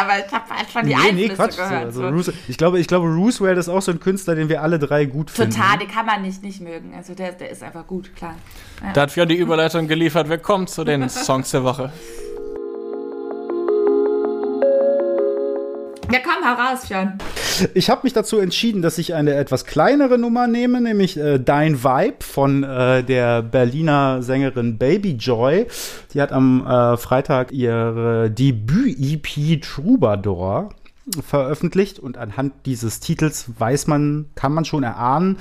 [0.00, 1.92] Aber ich habe halt schon die nee, Einflüsse nee, Quatsch, gehört.
[1.92, 2.04] So.
[2.04, 5.04] Also ich, glaube, ich glaube, Roosevelt ist auch so ein Künstler, den wir alle drei
[5.04, 5.52] gut finden.
[5.52, 6.94] Total, den kann man nicht nicht mögen.
[6.96, 8.34] Also der, der ist einfach gut, klar.
[8.82, 8.92] Ja.
[8.94, 10.30] Da hat Fionn die Überleitung geliefert.
[10.30, 11.92] Wir kommen zu den Songs der Woche.
[16.12, 17.18] Ja, komm, heraus, Fionn.
[17.72, 21.82] Ich habe mich dazu entschieden, dass ich eine etwas kleinere Nummer nehme, nämlich äh, Dein
[21.82, 25.66] Vibe von äh, der Berliner Sängerin Baby Joy.
[26.12, 30.70] Die hat am äh, Freitag ihre Debüt-EP Troubadour
[31.20, 35.38] veröffentlicht und anhand dieses Titels weiß man, kann man schon erahnen,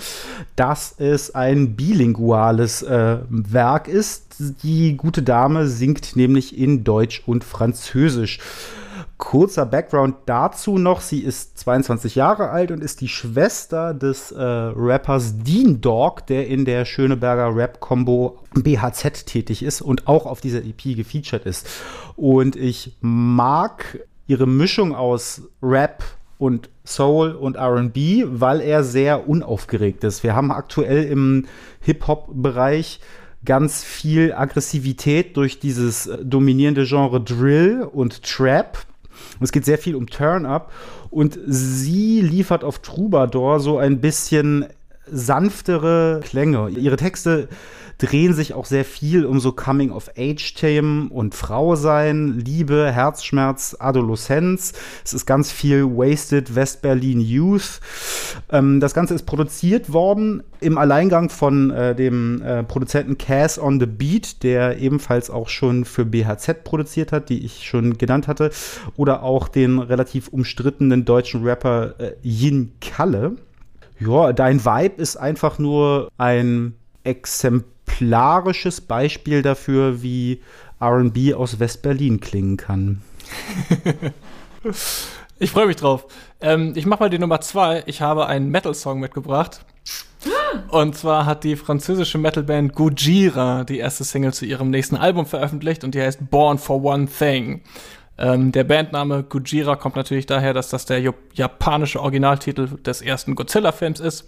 [0.56, 4.36] dass es ein bilinguales äh, Werk ist.
[4.64, 8.40] Die gute Dame singt nämlich in Deutsch und Französisch.
[9.18, 14.42] Kurzer Background dazu noch, sie ist 22 Jahre alt und ist die Schwester des äh,
[14.42, 20.60] Rappers Dean Dog, der in der Schöneberger Rap-Combo BHZ tätig ist und auch auf dieser
[20.60, 21.70] EP gefeatured ist.
[22.16, 26.04] Und ich mag ihre Mischung aus Rap
[26.38, 30.24] und Soul und RB, weil er sehr unaufgeregt ist.
[30.24, 31.46] Wir haben aktuell im
[31.82, 33.00] Hip-Hop-Bereich
[33.46, 38.80] ganz viel Aggressivität durch dieses äh, dominierende Genre Drill und Trap.
[39.40, 40.72] Und es geht sehr viel um Turn-Up.
[41.10, 44.66] Und sie liefert auf Troubadour so ein bisschen
[45.12, 46.70] sanftere Klänge.
[46.70, 47.50] Ihre Texte
[47.98, 54.74] drehen sich auch sehr viel um so Coming-of-Age-Themen und Frau sein, Liebe, Herzschmerz, Adoleszenz.
[55.04, 57.80] Es ist ganz viel Wasted West-Berlin Youth.
[58.52, 63.80] Ähm, das Ganze ist produziert worden im Alleingang von äh, dem äh, Produzenten Cass on
[63.80, 68.52] the Beat, der ebenfalls auch schon für BHZ produziert hat, die ich schon genannt hatte,
[68.96, 73.36] oder auch den relativ umstrittenen deutschen Rapper äh, Yin Kalle.
[74.00, 80.42] Ja, dein Vibe ist einfach nur ein Exemplar exemplarisches Beispiel dafür, wie
[80.82, 83.02] RB aus West-Berlin klingen kann.
[85.40, 86.06] ich freue mich drauf.
[86.42, 87.84] Ähm, ich mache mal die Nummer zwei.
[87.86, 89.62] Ich habe einen Metal-Song mitgebracht.
[90.70, 95.84] Und zwar hat die französische Metalband Gojira die erste Single zu ihrem nächsten Album veröffentlicht
[95.84, 97.62] und die heißt Born for One Thing.
[98.18, 101.02] Ähm, der Bandname Gojira kommt natürlich daher, dass das der
[101.34, 104.28] japanische Originaltitel des ersten Godzilla-Films ist.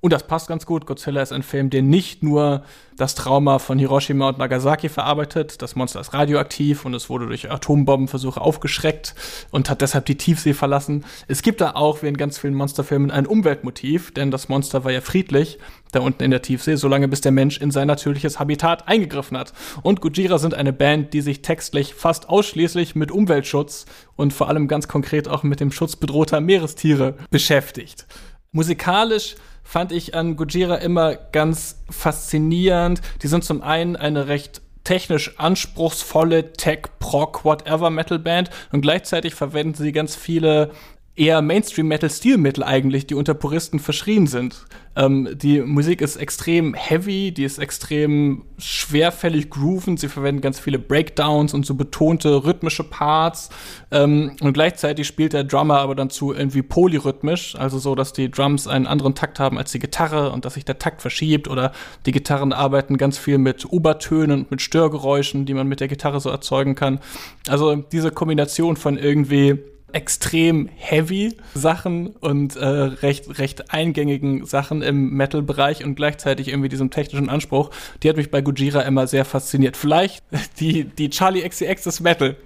[0.00, 0.86] Und das passt ganz gut.
[0.86, 2.62] Godzilla ist ein Film, der nicht nur
[2.96, 5.60] das Trauma von Hiroshima und Nagasaki verarbeitet.
[5.60, 9.14] Das Monster ist radioaktiv und es wurde durch Atombombenversuche aufgeschreckt
[9.50, 11.04] und hat deshalb die Tiefsee verlassen.
[11.28, 14.92] Es gibt da auch, wie in ganz vielen Monsterfilmen, ein Umweltmotiv, denn das Monster war
[14.92, 15.58] ja friedlich,
[15.92, 19.52] da unten in der Tiefsee, solange bis der Mensch in sein natürliches Habitat eingegriffen hat.
[19.82, 23.86] Und Gujira sind eine Band, die sich textlich fast ausschließlich mit Umweltschutz
[24.16, 28.06] und vor allem ganz konkret auch mit dem Schutz bedrohter Meerestiere beschäftigt.
[28.52, 29.36] Musikalisch
[29.70, 33.00] fand ich an Gojira immer ganz faszinierend.
[33.22, 39.36] Die sind zum einen eine recht technisch anspruchsvolle Tech, Proc, whatever Metal Band und gleichzeitig
[39.36, 40.72] verwenden sie ganz viele
[41.16, 44.64] eher Mainstream-Metal-Stilmittel eigentlich, die unter Puristen verschrien sind.
[44.96, 50.78] Ähm, die Musik ist extrem heavy, die ist extrem schwerfällig groovend, sie verwenden ganz viele
[50.78, 53.50] Breakdowns und so betonte rhythmische Parts
[53.90, 58.30] ähm, und gleichzeitig spielt der Drummer aber dann zu irgendwie polyrhythmisch, also so, dass die
[58.30, 61.72] Drums einen anderen Takt haben als die Gitarre und dass sich der Takt verschiebt oder
[62.06, 66.20] die Gitarren arbeiten ganz viel mit Obertönen und mit Störgeräuschen, die man mit der Gitarre
[66.20, 67.00] so erzeugen kann.
[67.48, 69.58] Also diese Kombination von irgendwie
[69.92, 76.90] extrem heavy Sachen und äh, recht, recht eingängigen Sachen im Metal-Bereich und gleichzeitig irgendwie diesem
[76.90, 77.70] technischen Anspruch,
[78.02, 79.76] die hat mich bei Gujira immer sehr fasziniert.
[79.76, 80.24] Vielleicht
[80.58, 82.36] die, die Charlie XCX des Metal,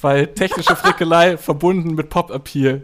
[0.00, 2.82] weil technische Frickelei verbunden mit Pop-Appeal.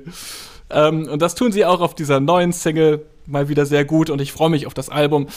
[0.71, 4.21] Ähm, und das tun sie auch auf dieser neuen Single mal wieder sehr gut und
[4.21, 5.29] ich freue mich auf das Album.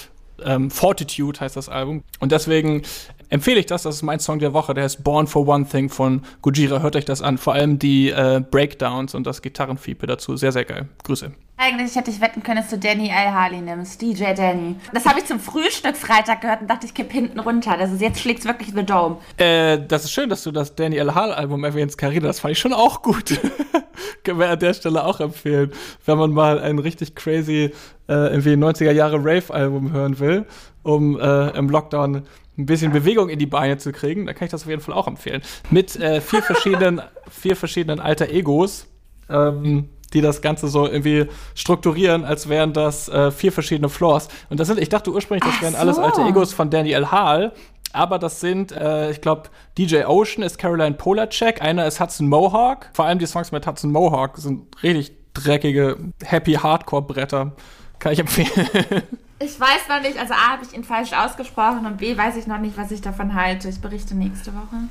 [0.44, 2.04] Ähm, Fortitude heißt das Album.
[2.20, 2.84] Und deswegen
[3.30, 3.84] empfehle ich das.
[3.84, 4.74] Das ist mein Song der Woche.
[4.74, 6.82] Der heißt Born for One Thing von Gojira.
[6.82, 7.38] Hört euch das an.
[7.38, 10.36] Vor allem die äh, Breakdowns und das Gitarrenfiepe dazu.
[10.38, 10.88] Sehr, sehr geil.
[11.04, 11.32] Grüße.
[11.62, 13.34] Eigentlich hätte ich wetten können, dass du Danny L.
[13.34, 14.02] Harley nimmst.
[14.02, 14.78] DJ Danny.
[14.94, 17.78] Das habe ich zum Frühstück Freitag gehört und dachte, ich kipp hinten runter.
[17.78, 19.18] Also jetzt schlägt es wirklich The Dome.
[19.36, 21.14] Äh, das ist schön, dass du das Danny L.
[21.14, 22.28] Harley Album erwähnst, Carina.
[22.28, 23.38] Das fand ich schon auch gut.
[24.24, 25.74] Können wir an der Stelle auch empfehlen.
[26.06, 27.74] Wenn man mal ein richtig crazy,
[28.08, 30.46] äh, irgendwie 90er Jahre Rave-Album hören will,
[30.84, 32.24] um äh, im Lockdown
[32.60, 34.94] ein bisschen Bewegung in die Beine zu kriegen, dann kann ich das auf jeden Fall
[34.94, 35.42] auch empfehlen.
[35.72, 38.88] Mit äh, vier verschiedenen, vier verschiedenen alter Egos,
[39.30, 44.28] ähm, die das Ganze so irgendwie strukturieren, als wären das äh, vier verschiedene Floors.
[44.50, 45.80] Und das sind, ich dachte ursprünglich, das wären so.
[45.80, 47.54] alles alte Egos von Daniel Hall.
[47.92, 49.44] Aber das sind, äh, ich glaube,
[49.78, 52.90] DJ Ocean ist Caroline Polacek, einer ist Hudson Mohawk.
[52.94, 57.54] Vor allem die Songs mit Hudson Mohawk sind richtig dreckige, happy Hardcore-Bretter.
[57.98, 58.68] Kann ich empfehlen.
[59.42, 62.46] Ich weiß noch nicht, also A habe ich ihn falsch ausgesprochen und B weiß ich
[62.46, 63.70] noch nicht, was ich davon halte.
[63.70, 64.90] Ich berichte nächste Woche.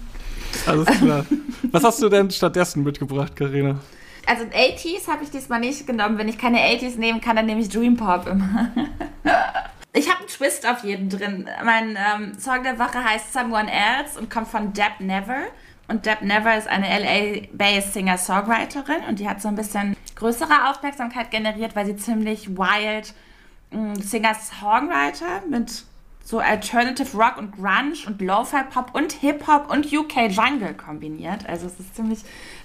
[0.67, 1.27] Alles klar.
[1.71, 3.79] was hast du denn stattdessen mitgebracht, Karina?
[4.27, 6.17] Also 80s habe ich diesmal nicht genommen.
[6.17, 8.71] Wenn ich keine 80s nehmen kann, dann nehme ich Dream Pop immer.
[9.93, 11.47] ich habe einen Twist auf jeden drin.
[11.63, 15.43] Mein ähm, Song der Woche heißt Someone Else und kommt von Deb Never.
[15.89, 21.31] Und Deb Never ist eine LA-based Singer-Songwriterin und die hat so ein bisschen größere Aufmerksamkeit
[21.31, 23.15] generiert, weil sie ziemlich wild
[23.71, 25.85] Singer-Songwriter mit
[26.29, 31.49] so Alternative Rock und Grunge und Lo-Fi Pop und Hip-Hop und UK Jungle kombiniert.
[31.49, 32.19] Also es ist ziemlich,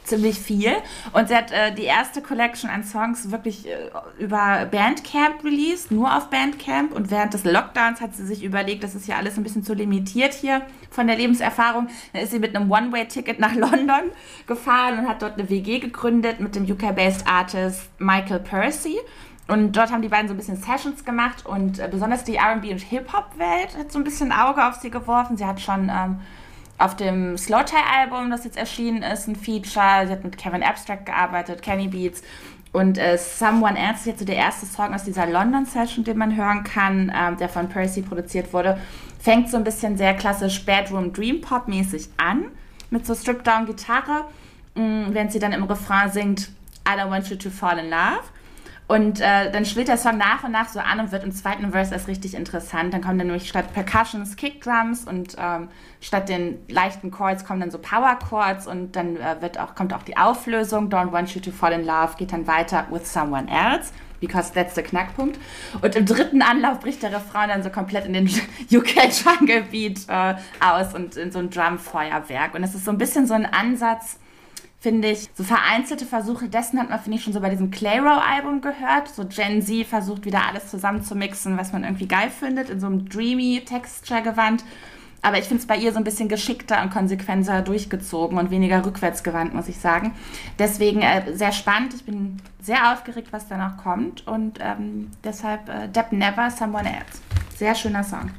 [0.04, 0.74] ziemlich viel.
[1.14, 3.90] Und sie hat äh, die erste Collection an Songs wirklich äh,
[4.20, 6.92] über Bandcamp released, nur auf Bandcamp.
[6.92, 9.74] Und während des Lockdowns hat sie sich überlegt, das ist ja alles ein bisschen zu
[9.74, 11.88] limitiert hier von der Lebenserfahrung.
[12.12, 14.12] Dann ist sie mit einem One-Way-Ticket nach London
[14.46, 18.98] gefahren und hat dort eine WG gegründet mit dem UK-based Artist Michael Percy.
[19.48, 22.72] Und dort haben die beiden so ein bisschen Sessions gemacht und äh, besonders die RB-
[22.72, 25.36] und Hip-Hop-Welt hat so ein bisschen Auge auf sie geworfen.
[25.36, 26.22] Sie hat schon ähm,
[26.78, 30.08] auf dem Slowtie-Album, das jetzt erschienen ist, ein Feature.
[30.08, 32.24] Sie hat mit Kevin Abstract gearbeitet, Kenny Beats.
[32.72, 36.36] Und äh, Someone Else ist jetzt so der erste Song aus dieser London-Session, den man
[36.36, 38.80] hören kann, ähm, der von Percy produziert wurde.
[39.20, 42.46] Fängt so ein bisschen sehr klassisch Bedroom Dream Pop-mäßig an,
[42.90, 44.26] mit so Strip-Down-Gitarre,
[44.76, 46.50] mm, während sie dann im Refrain singt
[46.88, 48.24] I don't want you to fall in love.
[48.88, 51.72] Und äh, dann schwillt der Song nach und nach so an und wird im zweiten
[51.72, 52.94] Verse erst richtig interessant.
[52.94, 55.70] Dann kommen dann nämlich statt Percussions Kickdrums und ähm,
[56.02, 59.94] statt den leichten Chords kommen dann so Power Chords und dann äh, wird auch, kommt
[59.94, 60.90] auch die Auflösung.
[60.90, 63.92] Don't want you to fall in love geht dann weiter with someone else.
[64.20, 65.38] Because that's the Knackpunkt.
[65.82, 68.28] Und im dritten Anlauf bricht der Refrain dann so komplett in den
[68.72, 72.54] UK Jungle Beat äh, aus und in so ein Drumfeuerwerk.
[72.54, 74.18] Und es ist so ein bisschen so ein Ansatz,
[74.84, 78.60] finde ich, so vereinzelte Versuche dessen hat man, finde ich, schon so bei diesem Clayrow-Album
[78.60, 79.08] gehört.
[79.08, 83.08] So Gen Z versucht wieder alles zusammenzumixen, was man irgendwie geil findet, in so einem
[83.08, 84.66] dreamy Texture-Gewand.
[85.22, 88.86] Aber ich finde es bei ihr so ein bisschen geschickter und konsequenter durchgezogen und weniger
[88.86, 90.14] rückwärtsgewandt, muss ich sagen.
[90.60, 91.94] Deswegen äh, sehr spannend.
[91.94, 94.28] Ich bin sehr aufgeregt, was da noch kommt.
[94.28, 97.22] Und ähm, deshalb äh, Deb Never, Someone Else.
[97.56, 98.32] Sehr schöner Song.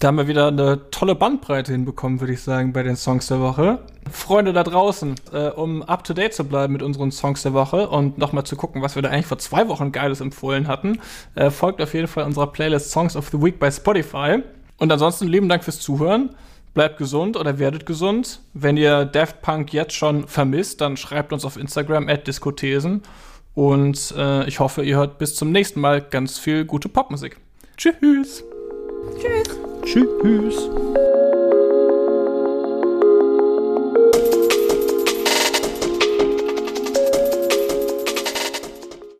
[0.00, 3.40] Da haben wir wieder eine tolle Bandbreite hinbekommen, würde ich sagen, bei den Songs der
[3.40, 3.78] Woche.
[4.10, 7.88] Freunde da draußen, äh, um up to date zu bleiben mit unseren Songs der Woche
[7.88, 11.00] und nochmal zu gucken, was wir da eigentlich vor zwei Wochen Geiles empfohlen hatten,
[11.36, 14.42] äh, folgt auf jeden Fall unserer Playlist Songs of the Week bei Spotify.
[14.78, 16.30] Und ansonsten lieben Dank fürs Zuhören.
[16.74, 18.40] Bleibt gesund oder werdet gesund.
[18.52, 23.02] Wenn ihr Daft Punk jetzt schon vermisst, dann schreibt uns auf Instagram at Diskothesen.
[23.54, 27.38] Und äh, ich hoffe, ihr hört bis zum nächsten Mal ganz viel gute Popmusik.
[27.76, 28.44] Tschüss.
[29.18, 29.58] Tschüss.
[29.84, 30.70] Tschüss.